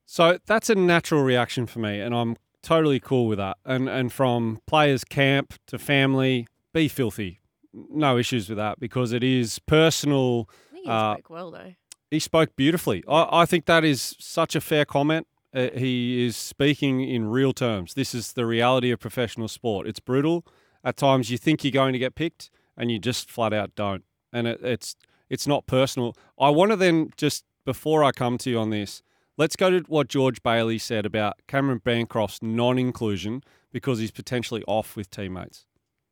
So 0.04 0.38
that's 0.46 0.70
a 0.70 0.74
natural 0.74 1.22
reaction 1.22 1.66
for 1.66 1.80
me, 1.80 2.00
and 2.00 2.14
I'm 2.14 2.36
totally 2.62 3.00
cool 3.00 3.26
with 3.26 3.38
that. 3.38 3.56
And 3.64 3.88
and 3.88 4.12
from 4.12 4.60
players' 4.66 5.04
camp 5.04 5.54
to 5.66 5.78
family, 5.78 6.46
be 6.72 6.88
filthy, 6.88 7.40
no 7.72 8.16
issues 8.16 8.48
with 8.48 8.58
that 8.58 8.78
because 8.78 9.12
it 9.12 9.24
is 9.24 9.58
personal. 9.58 10.48
I 10.48 10.72
think 10.72 10.84
he 10.84 10.90
Uh, 10.90 11.14
spoke 11.14 11.30
well 11.30 11.50
though. 11.50 11.74
He 12.10 12.20
spoke 12.20 12.54
beautifully. 12.54 13.02
I, 13.08 13.42
I 13.42 13.46
think 13.46 13.66
that 13.66 13.84
is 13.84 14.14
such 14.20 14.54
a 14.54 14.60
fair 14.60 14.84
comment. 14.84 15.26
Uh, 15.52 15.70
he 15.74 16.24
is 16.24 16.36
speaking 16.36 17.00
in 17.00 17.28
real 17.28 17.52
terms. 17.52 17.94
This 17.94 18.14
is 18.14 18.34
the 18.34 18.46
reality 18.46 18.92
of 18.92 19.00
professional 19.00 19.48
sport. 19.48 19.88
It's 19.88 20.00
brutal. 20.00 20.44
At 20.86 20.96
times, 20.96 21.30
you 21.30 21.36
think 21.36 21.64
you're 21.64 21.72
going 21.72 21.92
to 21.94 21.98
get 21.98 22.14
picked, 22.14 22.48
and 22.76 22.92
you 22.92 23.00
just 23.00 23.28
flat 23.28 23.52
out 23.52 23.74
don't. 23.74 24.04
And 24.32 24.46
it, 24.46 24.60
it's 24.62 24.94
it's 25.28 25.46
not 25.46 25.66
personal. 25.66 26.16
I 26.38 26.50
want 26.50 26.70
to 26.70 26.76
then 26.76 27.10
just 27.16 27.44
before 27.64 28.04
I 28.04 28.12
come 28.12 28.38
to 28.38 28.50
you 28.50 28.60
on 28.60 28.70
this, 28.70 29.02
let's 29.36 29.56
go 29.56 29.68
to 29.68 29.80
what 29.88 30.06
George 30.06 30.44
Bailey 30.44 30.78
said 30.78 31.04
about 31.04 31.34
Cameron 31.48 31.80
Bancroft's 31.84 32.40
non-inclusion 32.40 33.42
because 33.72 33.98
he's 33.98 34.12
potentially 34.12 34.62
off 34.68 34.94
with 34.94 35.10
teammates. 35.10 35.65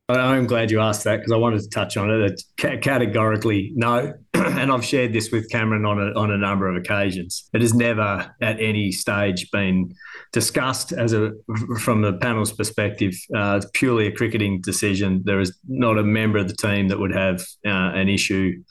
I'm 0.07 0.45
glad 0.45 0.69
you 0.69 0.81
asked 0.81 1.03
that 1.05 1.17
because 1.17 1.31
I 1.31 1.37
wanted 1.37 1.61
to 1.61 1.69
touch 1.69 1.97
on 1.97 2.11
it. 2.11 2.39
Ca- 2.59 2.77
categorically 2.77 3.71
no, 3.75 4.13
and 4.35 4.71
I've 4.71 4.85
shared 4.85 5.13
this 5.13 5.31
with 5.31 5.49
Cameron 5.49 5.83
on 5.83 5.99
a, 5.99 6.11
on 6.19 6.29
a 6.29 6.37
number 6.37 6.67
of 6.69 6.75
occasions. 6.75 7.49
It 7.53 7.61
has 7.61 7.73
never 7.73 8.31
at 8.39 8.59
any 8.61 8.91
stage 8.91 9.49
been 9.49 9.95
discussed 10.31 10.91
as 10.91 11.13
a 11.13 11.31
from 11.79 12.03
the 12.03 12.13
panel's 12.13 12.51
perspective. 12.51 13.15
Uh, 13.35 13.55
it's 13.57 13.67
purely 13.73 14.05
a 14.05 14.11
cricketing 14.11 14.61
decision. 14.61 15.23
There 15.25 15.39
is 15.39 15.57
not 15.67 15.97
a 15.97 16.03
member 16.03 16.37
of 16.37 16.49
the 16.49 16.55
team 16.55 16.87
that 16.89 16.99
would 16.99 17.13
have 17.15 17.41
uh, 17.65 17.93
an 17.95 18.07
issue 18.07 18.61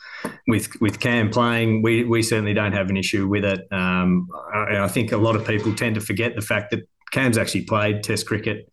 with 0.47 0.69
with 0.81 1.00
Cam 1.00 1.31
playing. 1.31 1.83
We 1.83 2.05
we 2.05 2.23
certainly 2.23 2.55
don't 2.55 2.75
have 2.75 2.91
an 2.91 2.97
issue 2.97 3.26
with 3.26 3.45
it. 3.45 3.61
Um, 3.73 4.29
I, 4.55 4.85
I 4.85 4.88
think 4.88 5.11
a 5.11 5.17
lot 5.17 5.35
of 5.35 5.45
people 5.45 5.75
tend 5.75 5.97
to 5.97 6.00
forget 6.00 6.37
the 6.37 6.43
fact 6.43 6.71
that 6.71 6.87
Cam's 7.14 7.38
actually 7.38 7.62
played 7.62 8.02
Test 8.02 8.26
cricket 8.26 8.68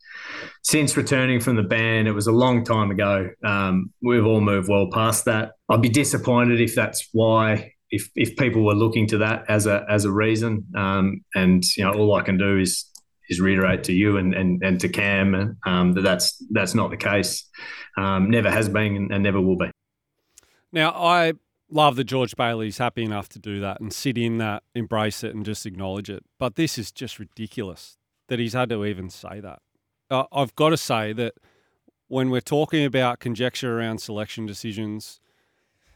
since 0.63 0.95
returning 0.95 1.39
from 1.39 1.55
the 1.55 1.63
ban, 1.63 2.07
it 2.07 2.11
was 2.11 2.27
a 2.27 2.31
long 2.31 2.63
time 2.63 2.91
ago. 2.91 3.29
Um, 3.43 3.91
we've 4.01 4.25
all 4.25 4.41
moved 4.41 4.69
well 4.69 4.87
past 4.91 5.25
that. 5.25 5.53
I'd 5.69 5.81
be 5.81 5.89
disappointed 5.89 6.61
if 6.61 6.75
that's 6.75 7.09
why, 7.13 7.73
if 7.89 8.09
if 8.15 8.35
people 8.37 8.63
were 8.63 8.75
looking 8.75 9.07
to 9.07 9.19
that 9.19 9.45
as 9.49 9.65
a 9.65 9.85
as 9.89 10.05
a 10.05 10.11
reason. 10.11 10.65
Um, 10.75 11.21
and 11.35 11.63
you 11.75 11.83
know, 11.83 11.93
all 11.93 12.15
I 12.15 12.21
can 12.21 12.37
do 12.37 12.59
is 12.59 12.85
is 13.29 13.41
reiterate 13.41 13.83
to 13.85 13.93
you 13.93 14.17
and 14.17 14.33
and, 14.33 14.61
and 14.63 14.79
to 14.81 14.89
Cam 14.89 15.57
um, 15.65 15.93
that 15.93 16.01
that's 16.01 16.43
that's 16.51 16.75
not 16.75 16.91
the 16.91 16.97
case. 16.97 17.49
Um, 17.97 18.29
never 18.29 18.51
has 18.51 18.69
been 18.69 18.95
and, 18.95 19.11
and 19.11 19.23
never 19.23 19.41
will 19.41 19.57
be. 19.57 19.71
Now, 20.71 20.91
I 20.91 21.33
love 21.69 21.95
that 21.97 22.05
George 22.05 22.35
Bailey's 22.35 22.77
happy 22.77 23.03
enough 23.03 23.27
to 23.29 23.39
do 23.39 23.59
that 23.59 23.81
and 23.81 23.91
sit 23.91 24.17
in 24.17 24.37
that, 24.37 24.63
embrace 24.73 25.23
it, 25.23 25.35
and 25.35 25.43
just 25.43 25.65
acknowledge 25.65 26.09
it. 26.09 26.23
But 26.39 26.55
this 26.55 26.77
is 26.77 26.91
just 26.91 27.19
ridiculous 27.19 27.97
that 28.31 28.39
he's 28.39 28.53
had 28.53 28.69
to 28.69 28.85
even 28.85 29.09
say 29.09 29.41
that. 29.41 29.59
Uh, 30.09 30.23
I've 30.31 30.55
got 30.55 30.69
to 30.69 30.77
say 30.77 31.11
that 31.11 31.33
when 32.07 32.29
we're 32.29 32.39
talking 32.39 32.85
about 32.85 33.19
conjecture 33.19 33.77
around 33.77 33.97
selection 33.97 34.45
decisions, 34.45 35.19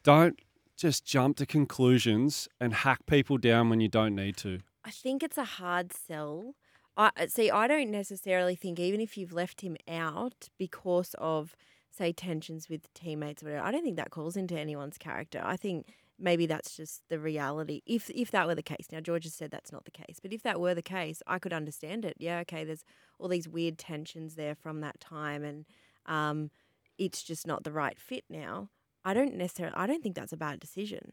don't 0.04 0.38
just 0.76 1.06
jump 1.06 1.38
to 1.38 1.46
conclusions 1.46 2.50
and 2.60 2.74
hack 2.74 3.06
people 3.06 3.38
down 3.38 3.70
when 3.70 3.80
you 3.80 3.88
don't 3.88 4.14
need 4.14 4.36
to. 4.36 4.60
I 4.84 4.92
think 4.92 5.24
it's 5.24 5.38
a 5.38 5.46
hard 5.46 5.94
sell. 5.94 6.56
I 6.98 7.12
uh, 7.16 7.28
see. 7.28 7.50
I 7.50 7.70
don't 7.70 7.90
necessarily 7.90 8.56
think 8.56 8.82
even 8.82 9.00
if 9.00 9.18
you've 9.18 9.32
left 9.32 9.62
him 9.62 9.78
out 9.88 10.50
because 10.58 11.16
of 11.18 11.56
say 11.90 12.12
tensions 12.12 12.68
with 12.68 12.94
teammates 12.94 13.44
or 13.44 13.46
whatever, 13.46 13.66
I 13.66 13.72
don't 13.72 13.84
think 13.84 13.96
that 13.96 14.12
calls 14.12 14.36
into 14.36 14.60
anyone's 14.60 14.98
character. 14.98 15.42
I 15.42 15.56
think 15.56 15.88
maybe 16.20 16.46
that's 16.46 16.76
just 16.76 17.02
the 17.10 17.20
reality. 17.20 17.82
If 17.86 18.10
if 18.10 18.32
that 18.32 18.48
were 18.48 18.56
the 18.56 18.64
case, 18.64 18.88
now 18.92 19.00
George 19.00 19.26
has 19.26 19.34
said 19.34 19.52
that's 19.52 19.72
not 19.72 19.86
the 19.86 19.92
case, 19.92 20.20
but 20.22 20.34
if 20.34 20.44
that 20.44 20.60
were 20.60 20.76
the 20.76 20.82
case, 20.82 21.22
I 21.28 21.40
could 21.40 21.54
understand 21.54 22.06
it. 22.06 22.16
Yeah, 22.20 22.40
okay. 22.40 22.64
There's 22.64 22.86
all 23.20 23.28
these 23.28 23.48
weird 23.48 23.78
tensions 23.78 24.36
there 24.36 24.56
from 24.56 24.82
that 24.82 25.00
time, 25.00 25.44
and 25.44 25.66
um, 26.06 26.52
it's 26.98 27.24
just 27.24 27.46
not 27.48 27.64
the 27.64 27.72
right 27.72 28.00
fit 28.00 28.24
now. 28.30 28.70
I 29.04 29.14
don't 29.14 29.36
necessarily. 29.36 29.76
I 29.76 29.88
don't 29.88 30.02
think 30.02 30.16
that's 30.16 30.34
a 30.34 30.38
bad 30.38 30.60
decision. 30.60 31.12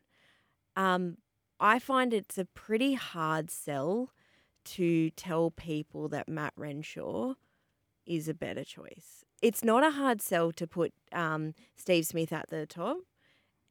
Um, 0.76 1.18
I 1.60 1.78
find 1.78 2.12
it's 2.12 2.38
a 2.38 2.44
pretty 2.44 2.94
hard 2.94 3.50
sell 3.50 4.10
to 4.64 5.10
tell 5.10 5.50
people 5.50 6.08
that 6.08 6.28
Matt 6.28 6.52
Renshaw 6.56 7.34
is 8.06 8.28
a 8.28 8.34
better 8.34 8.64
choice. 8.64 9.24
It's 9.42 9.64
not 9.64 9.84
a 9.84 9.90
hard 9.90 10.22
sell 10.22 10.52
to 10.52 10.66
put 10.66 10.92
um, 11.12 11.54
Steve 11.76 12.06
Smith 12.06 12.32
at 12.32 12.48
the 12.48 12.66
top 12.66 12.98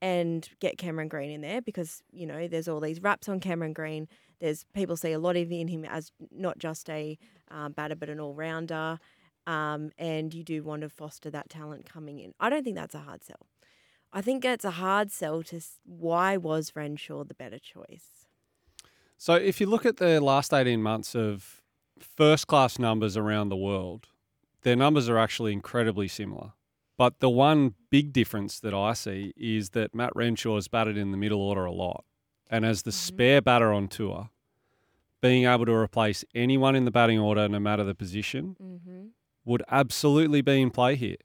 and 0.02 0.50
get 0.60 0.78
Cameron 0.78 1.08
Green 1.08 1.30
in 1.30 1.42
there 1.42 1.62
because 1.62 2.02
you 2.12 2.26
know 2.26 2.48
there's 2.48 2.68
all 2.68 2.80
these 2.80 3.02
raps 3.02 3.30
on 3.30 3.40
Cameron 3.40 3.74
Green. 3.74 4.08
There's 4.40 4.66
people 4.74 4.98
see 4.98 5.12
a 5.12 5.20
lot 5.20 5.38
of 5.38 5.52
in 5.52 5.68
him 5.68 5.86
as 5.86 6.12
not 6.32 6.58
just 6.58 6.90
a 6.90 7.18
um, 7.50 7.74
batter 7.74 7.96
but 7.96 8.10
an 8.10 8.20
all 8.20 8.34
rounder, 8.34 9.00
um, 9.46 9.92
and 9.98 10.34
you 10.34 10.44
do 10.44 10.64
want 10.64 10.82
to 10.82 10.90
foster 10.90 11.30
that 11.30 11.50
talent 11.50 11.86
coming 11.86 12.20
in. 12.20 12.34
I 12.40 12.50
don't 12.50 12.64
think 12.64 12.76
that's 12.76 12.96
a 12.96 13.00
hard 13.00 13.24
sell. 13.24 13.48
I 14.14 14.22
think 14.22 14.44
it's 14.44 14.66
a 14.66 14.72
hard 14.72 15.12
sell 15.12 15.42
to 15.44 15.62
why 15.86 16.36
was 16.36 16.74
Renshaw 16.76 17.24
the 17.24 17.34
better 17.34 17.60
choice. 17.60 18.28
So 19.18 19.36
if 19.36 19.62
you 19.62 19.68
look 19.68 19.86
at 19.86 19.98
the 19.98 20.20
last 20.20 20.52
18 20.54 20.82
months 20.82 21.16
of 21.16 21.62
first 22.00 22.48
class 22.48 22.80
numbers 22.80 23.16
around 23.16 23.50
the 23.50 23.56
world, 23.56 24.08
their 24.64 24.76
numbers 24.76 25.08
are 25.08 25.18
actually 25.18 25.54
incredibly 25.54 26.08
similar. 26.08 26.54
But 27.02 27.20
the 27.20 27.32
one 27.32 27.74
big 27.90 28.14
difference 28.14 28.60
that 28.60 28.76
I 28.76 28.94
see 28.94 29.34
is 29.36 29.72
that 29.72 29.96
Matt 29.96 30.16
Renshaw 30.16 30.54
has 30.54 30.68
batted 30.68 30.98
in 30.98 31.10
the 31.10 31.18
middle 31.18 31.42
order 31.42 31.66
a 31.66 31.72
lot. 31.72 32.06
And 32.48 32.64
as 32.64 32.84
the 32.84 32.92
spare 32.92 33.42
batter 33.42 33.74
on 33.74 33.88
tour, 33.88 34.30
being 35.20 35.46
able 35.48 35.66
to 35.66 35.74
replace 35.74 36.24
anyone 36.36 36.76
in 36.76 36.86
the 36.86 36.92
batting 36.92 37.18
order, 37.18 37.50
no 37.50 37.60
matter 37.60 37.84
the 37.84 37.96
position, 37.96 38.56
Mm-hmm. 38.62 39.06
would 39.46 39.64
absolutely 39.72 40.42
be 40.44 40.62
in 40.62 40.70
play 40.70 40.96
here. 40.96 41.16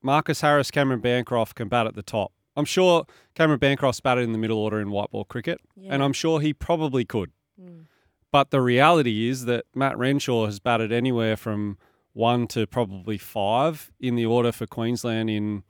Marcus 0.00 0.42
Harris, 0.42 0.70
Cameron 0.70 1.00
Bancroft 1.00 1.56
can 1.56 1.66
bat 1.66 1.88
at 1.88 1.96
the 1.96 2.04
top. 2.04 2.30
I'm 2.54 2.64
sure 2.64 3.04
Cameron 3.34 3.58
Bancroft's 3.58 4.00
batted 4.00 4.22
in 4.22 4.30
the 4.30 4.38
middle 4.38 4.58
order 4.58 4.80
in 4.80 4.92
white 4.92 5.10
ball 5.10 5.24
cricket, 5.24 5.58
and 5.88 6.04
I'm 6.04 6.12
sure 6.12 6.38
he 6.38 6.54
probably 6.54 7.04
could. 7.04 7.32
Mm. 7.60 7.86
But 8.30 8.52
the 8.52 8.60
reality 8.60 9.28
is 9.28 9.46
that 9.46 9.64
Matt 9.74 9.98
Renshaw 9.98 10.46
has 10.46 10.60
batted 10.60 10.92
anywhere 10.92 11.36
from 11.36 11.78
one 12.16 12.46
to 12.48 12.66
probably 12.66 13.18
five 13.18 13.92
in 14.00 14.14
the 14.16 14.24
order 14.24 14.50
for 14.50 14.66
Queensland 14.66 15.28
in 15.28 15.62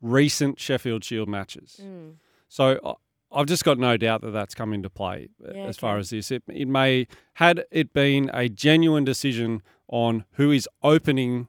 recent 0.00 0.58
Sheffield 0.58 1.04
Shield 1.04 1.28
matches. 1.28 1.80
Mm. 1.82 2.14
So 2.48 2.98
I've 3.32 3.46
just 3.46 3.64
got 3.64 3.78
no 3.78 3.96
doubt 3.96 4.20
that 4.22 4.32
that's 4.32 4.54
come 4.54 4.72
into 4.72 4.90
play 4.90 5.28
uh, 5.46 5.52
Yeah, 5.54 5.64
as 5.66 5.76
far 5.76 5.94
okay. 5.94 6.00
as 6.00 6.10
this. 6.10 6.30
It, 6.30 6.42
it 6.48 6.66
may, 6.68 7.06
had 7.34 7.64
it 7.70 7.92
been 7.92 8.30
a 8.34 8.48
genuine 8.48 9.04
decision 9.04 9.62
on 9.88 10.24
who 10.32 10.50
is 10.50 10.68
opening 10.82 11.48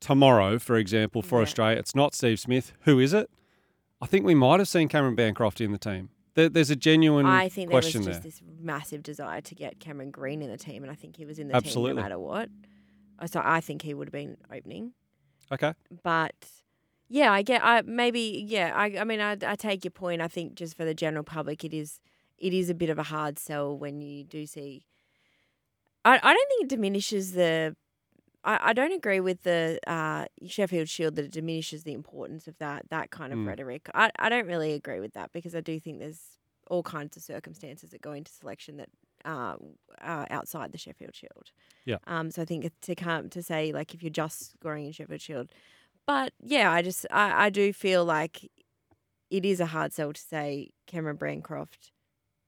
tomorrow, 0.00 0.58
for 0.58 0.76
example, 0.76 1.22
for 1.22 1.38
Yeah. 1.38 1.42
Australia, 1.42 1.78
it's 1.78 1.94
not 1.94 2.14
Steve 2.14 2.40
Smith. 2.40 2.72
Who 2.82 2.98
is 2.98 3.12
it? 3.12 3.30
I 4.02 4.06
think 4.06 4.24
we 4.24 4.34
might 4.34 4.58
have 4.60 4.68
seen 4.68 4.88
Cameron 4.88 5.14
Bancroft 5.14 5.60
in 5.60 5.72
the 5.72 5.78
team. 5.78 6.08
There, 6.34 6.48
there's 6.48 6.70
a 6.70 6.76
genuine 6.76 7.26
I 7.26 7.48
think 7.48 7.70
there 7.70 7.76
was 7.76 7.92
just 7.92 8.04
there. 8.04 8.18
this 8.18 8.40
massive 8.60 9.02
desire 9.02 9.40
to 9.42 9.54
get 9.54 9.78
Cameron 9.78 10.10
Green 10.10 10.42
in 10.42 10.50
the 10.50 10.56
team, 10.56 10.82
and 10.82 10.90
I 10.90 10.94
think 10.94 11.16
he 11.16 11.24
was 11.26 11.38
in 11.38 11.48
the 11.48 11.56
Absolutely. 11.56 11.90
team 11.90 11.96
no 11.96 12.02
matter 12.02 12.18
what. 12.18 12.48
Uh, 13.20 13.26
So 13.26 13.40
I 13.44 13.60
think 13.60 13.82
he 13.82 13.94
would 13.94 14.08
have 14.08 14.12
been 14.12 14.36
opening. 14.52 14.92
Okay. 15.52 15.74
But 16.02 16.34
yeah, 17.08 17.32
I 17.32 17.42
get. 17.42 17.62
I 17.64 17.82
maybe 17.82 18.44
yeah. 18.48 18.72
I 18.74 18.98
I 19.00 19.04
mean 19.04 19.20
I, 19.20 19.36
I 19.46 19.56
take 19.56 19.84
your 19.84 19.90
point. 19.90 20.22
I 20.22 20.28
think 20.28 20.54
just 20.54 20.76
for 20.76 20.84
the 20.84 20.94
general 20.94 21.24
public, 21.24 21.64
it 21.64 21.74
is 21.74 22.00
it 22.38 22.54
is 22.54 22.70
a 22.70 22.74
bit 22.74 22.90
of 22.90 22.98
a 22.98 23.02
hard 23.04 23.38
sell 23.38 23.76
when 23.76 24.00
you 24.00 24.24
do 24.24 24.46
see. 24.46 24.84
I 26.04 26.18
I 26.22 26.32
don't 26.34 26.48
think 26.48 26.62
it 26.64 26.68
diminishes 26.68 27.32
the. 27.32 27.76
I, 28.42 28.70
I 28.70 28.72
don't 28.72 28.92
agree 28.92 29.20
with 29.20 29.42
the 29.42 29.78
uh, 29.86 30.24
Sheffield 30.46 30.88
Shield 30.88 31.16
that 31.16 31.26
it 31.26 31.32
diminishes 31.32 31.82
the 31.84 31.92
importance 31.92 32.48
of 32.48 32.56
that 32.58 32.88
that 32.90 33.10
kind 33.10 33.32
of 33.32 33.38
Mm. 33.40 33.46
rhetoric. 33.48 33.88
I, 33.94 34.10
I 34.18 34.28
don't 34.30 34.46
really 34.46 34.72
agree 34.72 35.00
with 35.00 35.12
that 35.12 35.30
because 35.32 35.54
I 35.54 35.60
do 35.60 35.78
think 35.78 35.98
there's 35.98 36.38
all 36.70 36.82
kinds 36.82 37.16
of 37.16 37.22
circumstances 37.22 37.90
that 37.90 38.00
go 38.00 38.12
into 38.12 38.30
selection 38.32 38.76
that 38.78 38.88
uh, 39.24 39.56
uh, 40.02 40.26
outside 40.30 40.72
the 40.72 40.78
Sheffield 40.78 41.14
Shield. 41.14 41.50
Yeah. 41.84 41.96
Um. 42.06 42.30
So 42.30 42.42
I 42.42 42.44
think 42.44 42.70
to 42.82 42.94
come 42.94 43.28
to 43.30 43.42
say 43.42 43.72
like 43.72 43.94
if 43.94 44.02
you're 44.02 44.10
just 44.10 44.52
scoring 44.52 44.86
in 44.86 44.92
Sheffield 44.92 45.20
Shield, 45.20 45.48
but 46.06 46.32
yeah, 46.42 46.72
I 46.72 46.82
just 46.82 47.06
I, 47.10 47.46
I 47.46 47.50
do 47.50 47.72
feel 47.72 48.04
like 48.04 48.50
it 49.30 49.44
is 49.44 49.60
a 49.60 49.66
hard 49.66 49.92
sell 49.92 50.12
to 50.12 50.20
say 50.20 50.70
Cameron 50.86 51.16
Bancroft 51.16 51.92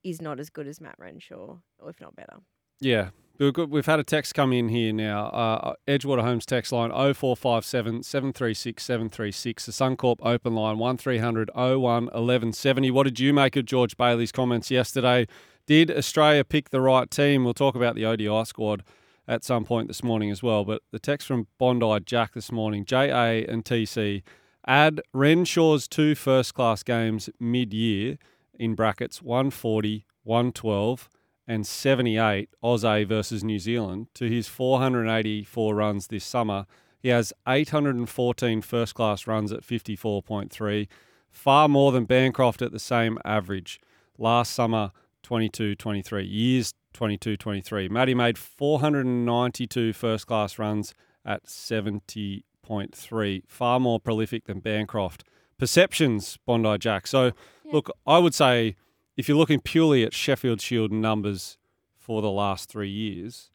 is 0.02 0.20
not 0.20 0.40
as 0.40 0.50
good 0.50 0.66
as 0.66 0.80
Matt 0.80 0.96
Renshaw, 0.98 1.58
or 1.78 1.90
if 1.90 2.00
not 2.00 2.16
better. 2.16 2.38
Yeah. 2.80 3.10
We've, 3.38 3.52
got, 3.52 3.70
we've 3.70 3.86
had 3.86 3.98
a 3.98 4.04
text 4.04 4.34
come 4.34 4.52
in 4.52 4.68
here 4.68 4.92
now. 4.92 5.26
Uh, 5.28 5.74
Edgewater 5.88 6.22
Homes 6.22 6.46
text 6.46 6.70
line 6.70 6.90
0457 6.90 8.02
736 8.02 8.82
736. 8.82 9.66
The 9.66 9.72
Suncorp 9.72 10.18
open 10.22 10.54
line 10.54 10.78
1300 10.78 11.50
01 11.54 11.80
1170. 11.80 12.90
What 12.90 13.04
did 13.04 13.18
you 13.18 13.32
make 13.32 13.56
of 13.56 13.64
George 13.64 13.96
Bailey's 13.96 14.32
comments 14.32 14.70
yesterday? 14.70 15.26
Did 15.66 15.90
Australia 15.90 16.44
pick 16.44 16.70
the 16.70 16.80
right 16.80 17.10
team? 17.10 17.44
We'll 17.44 17.54
talk 17.54 17.74
about 17.76 17.94
the 17.94 18.04
ODI 18.04 18.44
squad 18.44 18.82
at 19.28 19.44
some 19.44 19.64
point 19.64 19.88
this 19.88 20.02
morning 20.02 20.30
as 20.30 20.42
well. 20.42 20.64
But 20.64 20.82
the 20.90 20.98
text 20.98 21.28
from 21.28 21.46
Bondi 21.58 22.00
Jack 22.04 22.34
this 22.34 22.50
morning 22.50 22.84
JA 22.84 23.44
and 23.48 23.64
TC 23.64 24.22
add 24.66 25.00
Renshaw's 25.14 25.86
two 25.86 26.14
first 26.14 26.54
class 26.54 26.82
games 26.82 27.30
mid 27.38 27.72
year 27.72 28.18
in 28.58 28.74
brackets 28.74 29.22
140, 29.22 30.04
112 30.24 31.08
and 31.46 31.66
78 31.66 32.50
Oz 32.62 32.82
versus 32.82 33.42
New 33.44 33.58
Zealand 33.58 34.08
to 34.14 34.28
his 34.28 34.48
484 34.48 35.74
runs 35.74 36.08
this 36.08 36.24
summer. 36.24 36.66
He 37.00 37.08
has 37.08 37.32
814 37.48 38.62
first 38.62 38.94
class 38.94 39.26
runs 39.26 39.52
at 39.52 39.62
54.3, 39.62 40.88
far 41.30 41.68
more 41.68 41.90
than 41.90 42.04
Bancroft 42.04 42.62
at 42.62 42.70
the 42.70 42.78
same 42.78 43.18
average 43.24 43.80
last 44.18 44.52
summer 44.52 44.92
22 45.36 45.74
23, 45.76 46.26
years 46.26 46.74
22 46.92 47.38
23. 47.38 47.88
Matty 47.88 48.12
made 48.12 48.36
492 48.36 49.94
first 49.94 50.26
class 50.26 50.58
runs 50.58 50.92
at 51.24 51.46
70.3, 51.46 53.42
far 53.48 53.80
more 53.80 53.98
prolific 53.98 54.44
than 54.44 54.60
Bancroft. 54.60 55.24
Perceptions, 55.56 56.38
Bondi 56.44 56.76
Jack. 56.76 57.06
So, 57.06 57.32
Yeah. 57.64 57.72
look, 57.72 57.90
I 58.06 58.18
would 58.18 58.34
say 58.34 58.76
if 59.16 59.26
you're 59.26 59.38
looking 59.38 59.60
purely 59.60 60.04
at 60.04 60.12
Sheffield 60.12 60.60
Shield 60.60 60.92
numbers 60.92 61.56
for 61.96 62.20
the 62.20 62.30
last 62.30 62.68
three 62.68 62.90
years, 62.90 63.50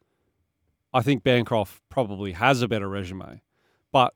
I 0.92 1.02
think 1.02 1.22
Bancroft 1.22 1.80
probably 1.88 2.32
has 2.32 2.60
a 2.60 2.66
better 2.66 2.88
resume. 2.88 3.40
But 3.92 4.14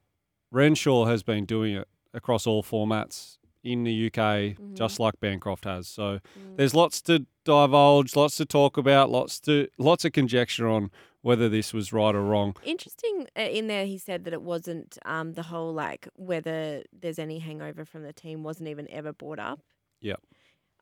Renshaw 0.50 1.04
has 1.04 1.22
been 1.22 1.44
doing 1.44 1.76
it 1.76 1.86
across 2.12 2.44
all 2.44 2.64
formats 2.64 3.38
in 3.62 3.84
the 3.84 4.10
UK, 4.10 4.56
just 4.74 4.98
like 4.98 5.18
Bancroft 5.20 5.64
has. 5.64 5.88
So 5.88 6.20
there's 6.56 6.74
lots 6.74 7.00
to 7.02 7.26
divulge, 7.44 8.16
lots 8.16 8.36
to 8.36 8.44
talk 8.44 8.76
about, 8.76 9.10
lots 9.10 9.40
to 9.40 9.68
lots 9.78 10.04
of 10.04 10.12
conjecture 10.12 10.68
on 10.68 10.90
whether 11.22 11.48
this 11.48 11.72
was 11.72 11.92
right 11.92 12.14
or 12.14 12.22
wrong. 12.22 12.56
Interesting 12.64 13.28
uh, 13.38 13.42
in 13.42 13.68
there, 13.68 13.86
he 13.86 13.96
said 13.96 14.24
that 14.24 14.32
it 14.32 14.42
wasn't 14.42 14.98
um, 15.04 15.34
the 15.34 15.44
whole 15.44 15.72
like 15.72 16.08
whether 16.16 16.82
there's 16.92 17.18
any 17.18 17.38
hangover 17.38 17.84
from 17.84 18.02
the 18.02 18.12
team 18.12 18.42
wasn't 18.42 18.68
even 18.68 18.90
ever 18.90 19.12
brought 19.12 19.38
up. 19.38 19.60
Yeah. 20.00 20.16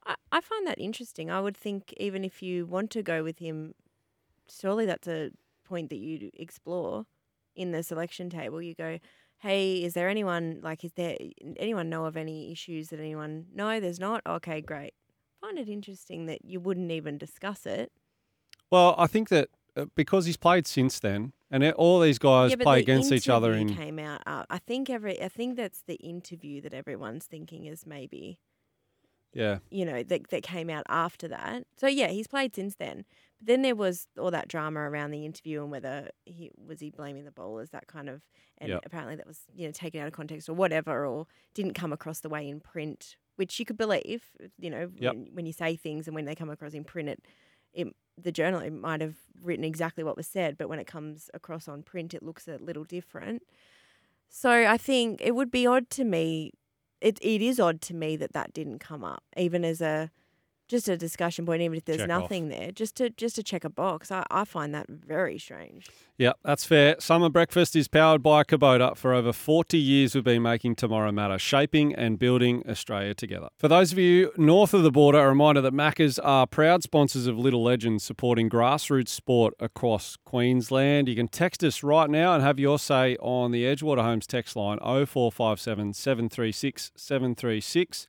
I, 0.07 0.15
I 0.33 0.41
find 0.41 0.67
that 0.67 0.79
interesting. 0.79 1.31
I 1.31 1.41
would 1.41 1.57
think 1.57 1.93
even 1.99 2.25
if 2.25 2.43
you 2.43 2.67
want 2.67 2.91
to 2.93 3.03
go 3.03 3.23
with 3.23 3.39
him, 3.39 3.75
surely 4.49 4.87
that's 4.87 5.07
a 5.07 5.31
point 5.65 5.91
that 5.91 5.99
you 5.99 6.31
explore 6.35 7.05
in 7.55 7.73
the 7.73 7.83
selection 7.83 8.31
table. 8.31 8.63
You 8.63 8.75
go, 8.75 8.99
hey, 9.41 9.83
is 9.83 9.95
there 9.95 10.09
anyone 10.09 10.61
like 10.63 10.85
is 10.85 10.93
there 10.93 11.17
anyone 11.57 11.89
know 11.89 12.05
of 12.05 12.17
any 12.17 12.53
issues 12.53 12.89
that 12.89 13.01
anyone? 13.01 13.47
No, 13.53 13.81
there's 13.81 14.01
not. 14.01 14.23
Okay, 14.27 14.61
great. 14.61 14.95
Find 15.41 15.59
it 15.59 15.69
interesting 15.69 16.27
that 16.27 16.45
you 16.45 16.61
wouldn't 16.61 16.91
even 16.91 17.19
discuss 17.19 17.67
it. 17.67 17.91
Well, 18.71 18.95
I 18.97 19.07
think 19.07 19.31
that 19.31 19.49
uh, 19.77 19.87
because 19.95 20.27
he's 20.27 20.37
played 20.37 20.67
since 20.67 21.01
then, 21.01 21.33
and 21.51 21.65
all 21.73 22.01
these 22.01 22.19
guys 22.19 22.51
Yeah, 22.51 22.57
play 22.57 22.77
the 22.77 22.83
against 22.83 23.13
each 23.13 23.29
other 23.29 23.53
in 23.53 23.75
came 23.75 23.99
out. 23.99 24.21
Uh, 24.27 24.45
I 24.49 24.59
think 24.59 24.91
every. 24.91 25.21
I 25.21 25.29
think 25.29 25.57
that's 25.57 25.83
the 25.83 25.97
interview 25.97 26.61
that 26.63 26.75
everyone's 26.75 27.27
thinking 27.27 27.65
is 27.65 27.87
maybe 27.87 28.39
yeah. 29.33 29.59
you 29.71 29.85
know 29.85 30.03
that 30.03 30.29
that 30.29 30.43
came 30.43 30.71
out 30.71 30.85
after 30.89 31.29
that. 31.29 31.65
So 31.77 31.87
yeah, 31.87 32.09
he's 32.09 32.27
played 32.27 32.55
since 32.55 32.77
then. 32.77 33.05
Then 33.41 33.63
there 33.63 33.75
was 33.75 34.07
all 34.19 34.31
that 34.31 34.49
drama 34.49 34.81
around 34.81 35.13
the 35.13 35.25
interview 35.25 35.63
and 35.63 35.71
whether 35.71 36.11
he 36.27 36.51
was 36.57 36.81
he 36.81 36.91
blaming 36.91 37.25
the 37.25 37.31
bowlers 37.31 37.71
that 37.71 37.87
kind 37.87 38.09
of 38.11 38.23
and 38.59 38.71
Yep. 38.71 38.83
apparently 38.85 39.17
that 39.17 39.27
was 39.27 39.41
you 39.55 39.67
know 39.67 39.73
taken 39.73 40.01
out 40.01 40.07
of 40.07 40.13
context 40.13 40.49
or 40.49 40.55
whatever 40.55 41.07
or 41.07 41.27
didn't 41.55 41.75
come 41.75 41.93
across 41.93 42.21
the 42.21 42.29
way 42.29 42.49
in 42.49 42.61
print, 42.61 43.17
which 43.37 43.59
you 43.59 43.65
could 43.65 43.79
believe. 43.79 44.25
You 44.59 44.71
know 44.71 44.91
Yep. 44.99 45.15
when, 45.15 45.29
when 45.33 45.47
you 45.47 45.53
say 45.53 45.77
things 45.77 46.07
and 46.07 46.15
when 46.15 46.27
they 46.27 46.35
come 46.35 46.51
across 46.51 46.75
in 46.75 46.85
print, 46.85 47.09
it, 47.09 47.21
it 47.73 47.89
the 48.19 48.33
journal 48.33 48.61
it 48.61 48.73
might 48.73 49.01
have 49.01 49.17
written 49.43 49.65
exactly 49.65 50.05
what 50.05 50.17
was 50.17 50.27
said, 50.27 50.59
but 50.59 50.69
when 50.69 50.79
it 50.79 50.87
comes 50.87 51.31
across 51.33 51.67
on 51.69 51.83
print, 51.83 52.13
it 52.13 52.23
looks 52.23 52.47
a 52.47 52.59
little 52.59 52.85
different. 52.85 53.43
So 54.29 54.51
I 54.69 54.77
think 54.77 55.21
it 55.23 55.35
would 55.35 55.51
be 55.51 55.67
odd 55.67 55.91
to 55.91 56.05
me. 56.05 56.53
It 57.01 57.19
it 57.23 57.41
is 57.43 57.59
odd 57.59 57.81
to 57.83 57.95
me 57.95 58.17
that 58.17 58.33
that 58.33 58.53
didn't 58.53 58.79
come 58.81 59.03
up, 59.05 59.25
even 59.37 59.65
as 59.65 59.81
a 59.81 60.11
just 60.71 60.89
a 60.89 60.97
discussion 60.97 61.45
point, 61.45 61.61
even 61.63 61.77
if 61.77 61.85
there's 61.85 61.99
Check 61.99 62.11
off. 62.11 62.23
nothing 62.23 62.49
there, 62.49 62.71
just 62.71 62.95
to 62.97 63.11
just 63.11 63.35
to 63.37 63.43
check 63.43 63.65
a 63.65 63.69
box. 63.69 64.11
I, 64.13 64.25
I 64.31 64.45
find 64.45 64.73
that 64.75 64.87
very 64.89 65.37
strange. 65.37 65.89
Yeah, 66.17 66.33
that's 66.45 66.65
fair. 66.65 66.97
Summer 67.01 67.29
Breakfast 67.29 67.75
is 67.75 67.89
powered 67.89 68.23
by 68.23 68.45
Kubota. 68.45 68.97
For 68.97 69.13
over 69.15 69.33
40 69.33 69.79
years, 69.79 70.15
we've 70.15 70.23
been 70.23 70.43
making 70.43 70.77
tomorrow 70.77 71.11
matter, 71.11 71.39
shaping 71.39 71.95
and 71.95 72.19
building 72.19 72.63
Australia 72.69 73.15
together. 73.15 73.49
For 73.59 73.69
those 73.69 73.91
of 73.91 73.99
you 73.99 74.31
north 74.37 74.73
of 74.73 74.83
the 74.83 74.91
border, 74.91 75.19
a 75.19 75.29
reminder 75.29 75.61
that 75.63 75.73
Maccas 75.73 76.19
are 76.23 76.47
proud 76.47 76.83
sponsors 76.83 77.27
of 77.27 77.39
Little 77.39 77.63
Legends, 77.63 78.05
supporting 78.05 78.49
grassroots 78.49 79.09
sport 79.09 79.55
across 79.59 80.17
Queensland. 80.25 81.09
You 81.09 81.17
can 81.17 81.29
text 81.29 81.65
us 81.65 81.83
right 81.83 82.09
now 82.09 82.35
and 82.35 82.43
have 82.43 82.59
your 82.61 82.79
say 82.79 83.17
on 83.17 83.51
the 83.51 83.65
Edgewater 83.65 84.03
Homes 84.03 84.27
text 84.27 84.55
line 84.57 84.79
0457 84.79 85.95
736 85.95 86.93
736. 86.95 88.07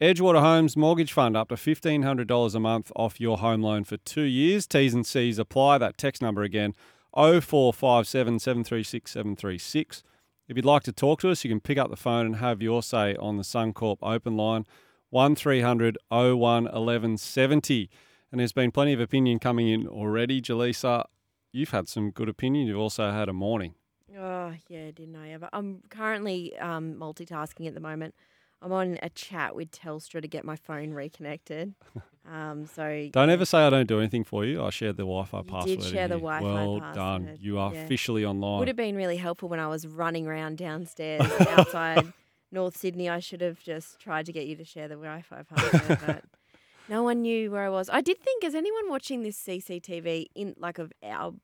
Edgewater 0.00 0.40
Homes 0.40 0.76
Mortgage 0.76 1.12
Fund 1.12 1.36
up 1.36 1.50
to 1.50 1.54
$1,500 1.54 2.54
a 2.54 2.60
month 2.60 2.90
off 2.96 3.20
your 3.20 3.38
home 3.38 3.62
loan 3.62 3.84
for 3.84 3.96
two 3.98 4.22
years. 4.22 4.66
T's 4.66 4.92
and 4.92 5.06
C's 5.06 5.38
apply. 5.38 5.78
That 5.78 5.96
text 5.96 6.20
number 6.20 6.42
again 6.42 6.74
0457 7.14 8.40
736 8.40 9.10
736. 9.12 10.02
If 10.48 10.56
you'd 10.56 10.64
like 10.64 10.82
to 10.82 10.92
talk 10.92 11.20
to 11.20 11.30
us, 11.30 11.44
you 11.44 11.50
can 11.50 11.60
pick 11.60 11.78
up 11.78 11.90
the 11.90 11.96
phone 11.96 12.26
and 12.26 12.36
have 12.36 12.60
your 12.60 12.82
say 12.82 13.14
on 13.14 13.36
the 13.36 13.44
Suncorp 13.44 13.98
open 14.02 14.36
line 14.36 14.66
1300 15.10 15.96
01 16.08 16.38
1170. 16.40 17.88
And 18.32 18.40
there's 18.40 18.52
been 18.52 18.72
plenty 18.72 18.94
of 18.94 19.00
opinion 19.00 19.38
coming 19.38 19.68
in 19.68 19.86
already. 19.86 20.42
Jelisa, 20.42 21.04
you've 21.52 21.70
had 21.70 21.88
some 21.88 22.10
good 22.10 22.28
opinion. 22.28 22.66
You've 22.66 22.80
also 22.80 23.12
had 23.12 23.28
a 23.28 23.32
morning. 23.32 23.76
Oh 24.18 24.54
yeah, 24.68 24.90
didn't 24.90 25.14
I 25.14 25.30
ever? 25.30 25.48
I'm 25.52 25.82
currently 25.88 26.58
um, 26.58 26.96
multitasking 26.96 27.68
at 27.68 27.74
the 27.74 27.80
moment. 27.80 28.16
I'm 28.64 28.72
on 28.72 28.98
a 29.02 29.10
chat 29.10 29.54
with 29.54 29.70
Telstra 29.70 30.22
to 30.22 30.28
get 30.28 30.44
my 30.44 30.56
phone 30.56 30.92
reconnected. 30.92 31.74
Um, 32.26 32.64
so 32.66 33.10
Don't 33.12 33.28
ever 33.28 33.44
say 33.44 33.58
I 33.58 33.68
don't 33.68 33.86
do 33.86 33.98
anything 33.98 34.24
for 34.24 34.46
you. 34.46 34.64
I 34.64 34.70
shared 34.70 34.96
the 34.96 35.02
Wi-Fi 35.02 35.36
You 35.36 35.42
did 35.42 35.52
password. 35.52 35.78
in 35.78 35.80
share 35.82 36.08
the. 36.08 36.14
Wi-Fi 36.14 36.42
Well 36.42 36.80
done. 36.94 37.36
You 37.38 37.58
are 37.58 37.74
yeah. 37.74 37.82
officially 37.82 38.24
online. 38.24 38.60
Would 38.60 38.68
have 38.68 38.78
been 38.78 38.96
really 38.96 39.18
helpful 39.18 39.50
when 39.50 39.60
I 39.60 39.68
was 39.68 39.86
running 39.86 40.26
around 40.26 40.56
downstairs 40.56 41.30
outside 41.50 42.14
North 42.50 42.78
Sydney. 42.78 43.10
I 43.10 43.18
should 43.18 43.42
have 43.42 43.62
just 43.62 43.98
tried 44.00 44.24
to 44.24 44.32
get 44.32 44.46
you 44.46 44.56
to 44.56 44.64
share 44.64 44.88
the 44.88 44.94
Wi-Fi 44.94 45.42
password, 45.42 45.98
but 46.06 46.24
no 46.88 47.02
one 47.02 47.20
knew 47.20 47.50
where 47.50 47.66
I 47.66 47.68
was. 47.68 47.90
I 47.90 48.00
did 48.00 48.18
think, 48.22 48.42
is 48.42 48.54
anyone 48.54 48.88
watching 48.88 49.22
this 49.22 49.38
CCTV 49.38 50.28
in 50.34 50.54
like 50.58 50.78
of 50.78 50.94
our 51.02 51.34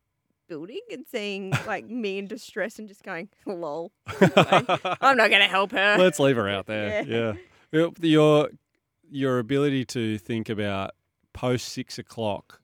building 0.50 0.80
and 0.92 1.06
seeing 1.10 1.52
like 1.66 1.88
me 2.04 2.18
in 2.18 2.26
distress 2.26 2.78
and 2.78 2.88
just 2.88 3.02
going, 3.04 3.28
"Lol, 3.46 3.92
I'm 4.20 5.16
not 5.16 5.30
going 5.30 5.40
to 5.40 5.48
help 5.48 5.70
her." 5.72 5.96
Let's 5.96 6.18
leave 6.18 6.36
her 6.36 6.48
out 6.48 6.66
there. 6.66 7.02
Yeah. 7.04 7.16
yeah. 7.16 7.32
Your- 7.72 7.92
Your 8.00 8.48
your 9.12 9.38
ability 9.38 9.84
to 9.86 10.18
think 10.18 10.48
about 10.48 10.90
post 11.32 11.68
six 11.68 11.98
o'clock, 11.98 12.60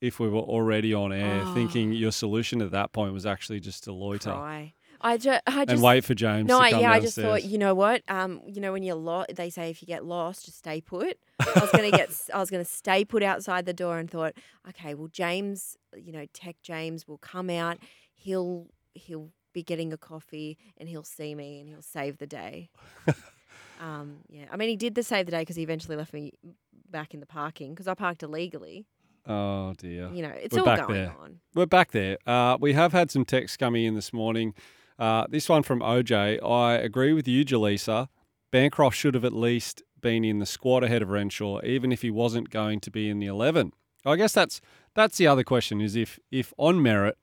if 0.00 0.18
we 0.18 0.28
were 0.28 0.40
already 0.40 0.94
on 0.94 1.12
air, 1.12 1.42
Oh. 1.44 1.54
thinking 1.54 1.90
ah. 1.90 1.94
your 1.94 2.12
solution 2.12 2.62
at 2.62 2.70
that 2.70 2.92
point 2.92 3.12
was 3.12 3.26
actually 3.26 3.60
just 3.60 3.84
to 3.84 3.92
loiter 3.92 4.32
Cry. 4.32 4.74
I, 5.06 5.18
ju- 5.18 5.36
I 5.46 5.64
just 5.66 5.70
and 5.70 5.82
wait 5.82 6.02
for 6.04 6.14
James 6.14 6.48
No, 6.48 6.58
I- 6.58 6.70
yeah, 6.70 6.90
I 6.90 6.98
just 6.98 7.16
thought, 7.16 7.44
you 7.44 7.58
know 7.58 7.74
what? 7.74 8.02
Um, 8.08 8.40
you 8.46 8.60
know 8.60 8.72
when 8.72 8.82
you're 8.82 8.96
lost, 8.96 9.34
they 9.36 9.50
say 9.50 9.68
if 9.70 9.82
you 9.82 9.86
get 9.86 10.04
lost, 10.04 10.46
just 10.46 10.58
stay 10.58 10.80
put. 10.80 11.18
I 11.38 11.60
was 11.60 11.70
gonna 11.72 11.90
get, 11.90 12.10
I 12.32 12.38
was 12.38 12.50
gonna 12.50 12.64
stay 12.64 13.04
put 13.04 13.22
outside 13.22 13.66
the 13.66 13.74
door 13.74 13.98
and 13.98 14.10
thought, 14.10 14.32
okay, 14.70 14.94
well 14.94 15.08
James, 15.08 15.76
you 15.94 16.10
know, 16.10 16.24
Tech 16.32 16.56
James 16.62 17.06
will 17.06 17.18
come 17.18 17.50
out. 17.50 17.76
He'll 18.14 18.68
he'll 18.94 19.28
be 19.52 19.62
getting 19.62 19.92
a 19.92 19.96
coffee 19.98 20.56
and 20.78 20.88
he'll 20.88 21.04
see 21.04 21.34
me 21.34 21.60
and 21.60 21.68
he'll 21.68 21.82
save 21.82 22.16
the 22.18 22.26
day. 22.26 22.70
um, 23.80 24.16
yeah, 24.28 24.46
I 24.50 24.56
mean 24.56 24.68
he 24.68 24.76
did 24.76 24.94
the 24.94 25.02
save 25.02 25.26
the 25.26 25.32
day 25.32 25.40
because 25.42 25.56
he 25.56 25.62
eventually 25.62 25.96
left 25.96 26.12
me 26.12 26.32
back 26.90 27.12
in 27.14 27.20
the 27.20 27.26
parking 27.26 27.70
because 27.74 27.88
I 27.88 27.94
parked 27.94 28.22
illegally. 28.22 28.86
oh 29.26 29.74
dear. 29.76 30.08
You 30.12 30.22
know, 30.22 30.32
it's 30.34 30.54
We're 30.54 30.60
all 30.60 30.64
back 30.66 30.86
going 30.86 30.94
there. 30.94 31.14
on. 31.20 31.40
We're 31.54 31.66
back 31.66 31.90
there. 31.90 32.18
Uh, 32.26 32.56
we 32.60 32.72
have 32.72 32.92
had 32.92 33.10
some 33.10 33.24
texts 33.24 33.56
coming 33.56 33.84
in 33.84 33.94
this 33.94 34.12
morning. 34.12 34.54
Uh, 34.98 35.26
this 35.28 35.48
one 35.48 35.62
from 35.62 35.80
OJ. 35.80 36.42
I 36.42 36.74
agree 36.74 37.12
with 37.12 37.26
you, 37.26 37.44
Jelisa. 37.44 38.08
Bancroft 38.50 38.96
should 38.96 39.14
have 39.14 39.24
at 39.24 39.32
least 39.32 39.82
been 40.00 40.24
in 40.24 40.38
the 40.38 40.46
squad 40.46 40.84
ahead 40.84 41.02
of 41.02 41.08
Renshaw, 41.08 41.60
even 41.64 41.90
if 41.90 42.02
he 42.02 42.10
wasn't 42.10 42.50
going 42.50 42.80
to 42.80 42.90
be 42.90 43.08
in 43.08 43.18
the 43.18 43.26
11. 43.26 43.72
I 44.06 44.16
guess 44.16 44.32
that's 44.32 44.60
that's 44.94 45.16
the 45.16 45.26
other 45.26 45.42
question 45.42 45.80
is 45.80 45.96
if 45.96 46.18
if 46.30 46.52
on 46.58 46.82
merit 46.82 47.16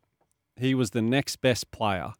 he 0.55 0.73
was 0.73 0.89
the 0.91 1.01
next 1.01 1.38
best 1.38 1.69
player, 1.71 2.13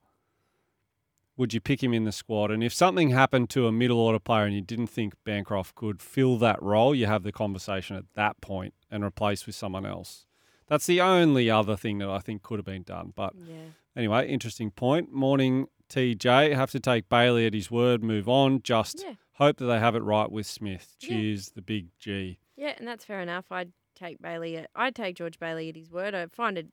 would 1.36 1.54
you 1.54 1.60
pick 1.60 1.82
him 1.82 1.94
in 1.94 2.06
the 2.06 2.12
squad? 2.12 2.52
And 2.52 2.64
if 2.64 2.74
something 2.74 3.10
happened 3.10 3.50
to 3.52 3.68
a 3.68 3.72
middle 3.72 4.00
order 4.00 4.20
player 4.20 4.46
and 4.46 4.54
you 4.54 4.62
didn't 4.62 4.88
think 4.88 5.14
Bancroft 5.26 5.76
could 5.76 6.02
fill 6.02 6.38
that 6.38 6.62
role, 6.62 6.94
you 6.94 7.08
have 7.08 7.24
the 7.24 7.32
conversation 7.32 7.96
at 7.96 8.06
that 8.14 8.40
point 8.40 8.74
and 8.90 9.04
replace 9.04 9.46
with 9.46 9.56
someone 9.56 9.86
else. 9.86 10.26
That's 10.68 10.86
the 10.86 11.02
only 11.02 11.50
other 11.50 11.76
thing 11.76 11.98
that 11.98 12.10
I 12.10 12.20
think 12.20 12.44
could 12.44 12.60
have 12.60 12.66
been 12.66 12.84
done. 12.84 13.14
But 13.16 13.34
Yeah. 13.36 13.56
Anyway, 13.96 14.28
interesting 14.28 14.72
point. 14.72 15.12
Morning, 15.12 15.68
TJ. 15.90 16.56
Have 16.56 16.72
to 16.72 16.80
take 16.80 17.10
Bailey 17.10 17.46
at 17.46 17.54
his 17.54 17.70
word, 17.72 18.04
move 18.04 18.28
on. 18.30 18.62
Just 18.62 19.04
Yeah. 19.06 19.16
hope 19.34 19.58
that 19.58 19.66
they 19.66 19.80
have 19.80 19.96
it 19.96 20.04
right 20.04 20.32
with 20.32 20.46
Smith. 20.46 20.96
Yeah. 21.00 21.10
Cheers, 21.10 21.50
the 21.52 21.62
big 21.62 21.88
G. 22.00 22.40
Yeah, 22.56 22.76
and 22.78 22.88
that's 22.88 23.06
fair 23.06 23.22
enough. 23.22 23.52
I'd 23.52 23.72
take 23.96 24.22
Bailey. 24.22 24.58
At, 24.58 24.70
I'd 24.76 24.96
take 24.96 25.16
George 25.16 25.40
Bailey 25.40 25.70
at 25.70 25.76
his 25.76 25.90
word. 25.92 26.14
I 26.16 26.28
find 26.28 26.58
it 26.58 26.68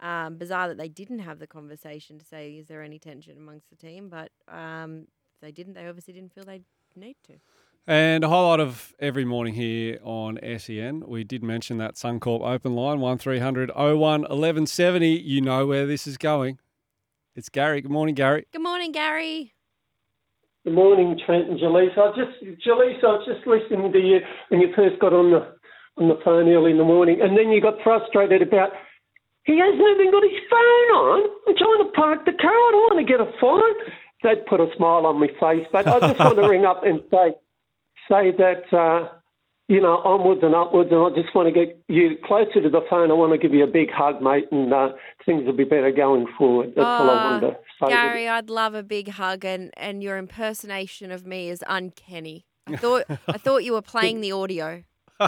um, 0.00 0.36
bizarre 0.36 0.68
that 0.68 0.78
they 0.78 0.88
didn't 0.88 1.20
have 1.20 1.38
the 1.38 1.46
conversation 1.46 2.18
to 2.18 2.24
say, 2.24 2.56
"Is 2.56 2.66
there 2.66 2.82
any 2.82 2.98
tension 2.98 3.36
amongst 3.36 3.70
the 3.70 3.76
team?" 3.76 4.08
But 4.08 4.32
um, 4.48 5.06
if 5.34 5.40
they 5.40 5.52
didn't. 5.52 5.74
They 5.74 5.86
obviously 5.86 6.14
didn't 6.14 6.32
feel 6.32 6.44
they 6.44 6.62
need 6.96 7.16
to. 7.26 7.34
And 7.86 8.22
a 8.22 8.28
highlight 8.28 8.60
of 8.60 8.94
every 9.00 9.24
morning 9.24 9.54
here 9.54 9.98
on 10.04 10.38
SEN, 10.58 11.02
we 11.04 11.24
did 11.24 11.42
mention 11.42 11.78
that 11.78 11.96
Suncorp 11.96 12.40
open 12.40 12.76
line, 12.76 13.00
1300 13.00 13.72
01 13.74 13.98
1170. 13.98 15.08
You 15.08 15.40
know 15.40 15.66
where 15.66 15.84
this 15.84 16.06
is 16.06 16.16
going. 16.16 16.60
It's 17.34 17.48
Gary. 17.48 17.80
Good 17.80 17.90
morning, 17.90 18.14
Gary. 18.14 18.46
Good 18.52 18.62
morning, 18.62 18.92
Gary. 18.92 19.54
Good 20.64 20.74
morning, 20.74 21.18
Trent 21.26 21.50
and 21.50 21.58
Jelisa. 21.58 21.98
I 21.98 22.14
just, 22.14 22.38
Jelisa, 22.64 23.02
I 23.02 23.18
was 23.18 23.26
just 23.26 23.44
listening 23.48 23.90
to 23.90 23.98
you 23.98 24.20
when 24.50 24.60
you 24.60 24.68
first 24.76 25.00
got 25.00 25.12
on 25.12 25.32
the 25.32 25.58
on 25.98 26.08
the 26.08 26.18
phone 26.24 26.48
early 26.48 26.70
in 26.70 26.78
the 26.78 26.84
morning, 26.84 27.20
and 27.20 27.36
then 27.36 27.50
you 27.50 27.60
got 27.60 27.74
frustrated 27.82 28.42
about 28.42 28.70
he 29.42 29.58
hasn't 29.58 29.82
even 29.82 30.12
got 30.12 30.22
his 30.22 30.38
phone 30.48 30.88
on. 30.94 31.28
I'm 31.48 31.56
trying 31.58 31.82
to 31.82 31.90
park 31.96 32.24
the 32.26 32.32
car. 32.32 32.54
I 32.54 32.70
don't 32.70 32.94
want 32.94 33.06
to 33.06 33.10
get 33.10 33.20
a 33.20 33.26
fine. 33.42 33.92
That 34.22 34.46
put 34.46 34.60
a 34.60 34.70
smile 34.76 35.04
on 35.04 35.18
my 35.18 35.26
face. 35.40 35.66
But 35.72 35.88
I 35.88 35.98
just 35.98 36.20
want 36.20 36.36
to 36.36 36.48
ring 36.48 36.64
up 36.64 36.84
and 36.84 37.02
say 37.10 37.34
say 38.08 38.32
that 38.32 38.72
uh, 38.72 39.08
you 39.68 39.80
know 39.80 39.98
onwards 40.04 40.40
and 40.42 40.54
upwards, 40.54 40.90
and 40.92 41.00
I 41.00 41.10
just 41.20 41.34
want 41.34 41.52
to 41.52 41.52
get 41.52 41.78
you 41.88 42.16
closer 42.24 42.60
to 42.62 42.68
the 42.70 42.82
phone. 42.88 43.10
I 43.10 43.14
want 43.14 43.32
to 43.32 43.38
give 43.38 43.54
you 43.54 43.64
a 43.64 43.68
big 43.68 43.90
hug, 43.90 44.20
mate, 44.22 44.46
and 44.50 44.72
uh, 44.72 44.90
things 45.24 45.44
will 45.46 45.56
be 45.56 45.64
better 45.64 45.90
going 45.90 46.26
forward. 46.38 46.72
That's 46.76 46.84
all 46.84 47.10
I 47.10 47.30
wanted 47.30 47.46
to 47.48 47.56
say. 47.80 47.88
Gary, 47.88 48.28
I'd 48.28 48.50
love 48.50 48.74
a 48.74 48.82
big 48.82 49.08
hug, 49.08 49.44
and, 49.44 49.72
and 49.76 50.02
your 50.02 50.18
impersonation 50.18 51.10
of 51.10 51.26
me 51.26 51.48
is 51.48 51.64
uncanny. 51.66 52.46
I 52.66 52.76
thought 52.76 53.04
I 53.28 53.38
thought 53.38 53.64
you 53.64 53.72
were 53.72 53.82
playing 53.82 54.20
the 54.20 54.32
audio. 54.32 54.84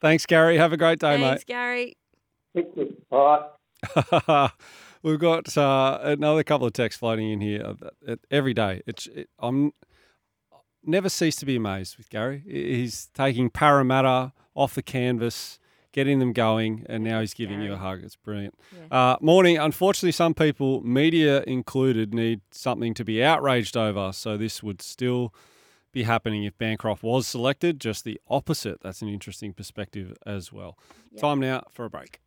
Thanks, 0.00 0.26
Gary. 0.26 0.56
Have 0.58 0.72
a 0.72 0.76
great 0.76 0.98
day, 0.98 1.18
mate. 1.18 1.28
Thanks, 1.28 1.44
Gary. 1.44 1.96
All 3.10 3.40
right. 3.94 4.50
We've 5.02 5.18
got 5.20 5.56
uh, 5.56 6.00
another 6.02 6.42
couple 6.42 6.66
of 6.66 6.72
texts 6.72 6.98
floating 6.98 7.30
in 7.30 7.40
here 7.40 7.74
uh, 8.08 8.16
every 8.30 8.54
day. 8.54 8.82
It's 8.86 9.06
it, 9.08 9.28
I'm 9.38 9.72
never 10.86 11.08
cease 11.08 11.36
to 11.36 11.46
be 11.46 11.56
amazed 11.56 11.96
with 11.96 12.10
Gary. 12.10 12.42
He's 12.46 13.08
taking 13.14 13.50
Parramatta 13.50 14.32
off 14.54 14.74
the 14.74 14.82
canvas, 14.82 15.58
getting 15.92 16.18
them 16.18 16.32
going, 16.32 16.84
and 16.88 17.04
now 17.04 17.20
he's 17.20 17.34
giving 17.34 17.60
you 17.60 17.72
a 17.72 17.76
hug. 17.76 18.02
It's 18.02 18.16
brilliant. 18.16 18.54
Uh, 18.90 19.16
morning. 19.20 19.58
Unfortunately, 19.58 20.12
some 20.12 20.34
people, 20.34 20.82
media 20.82 21.42
included, 21.46 22.14
need 22.14 22.40
something 22.50 22.94
to 22.94 23.04
be 23.04 23.22
outraged 23.22 23.76
over. 23.76 24.12
So 24.12 24.36
this 24.36 24.62
would 24.62 24.82
still 24.82 25.34
be 25.92 26.02
happening 26.02 26.44
if 26.44 26.56
Bancroft 26.58 27.02
was 27.02 27.26
selected. 27.26 27.80
Just 27.80 28.04
the 28.04 28.20
opposite. 28.28 28.80
That's 28.82 29.02
an 29.02 29.08
interesting 29.08 29.54
perspective 29.54 30.14
as 30.26 30.52
well. 30.52 30.78
Yep. 31.12 31.20
Time 31.20 31.40
now 31.40 31.62
for 31.72 31.86
a 31.86 31.90
break. 31.90 32.20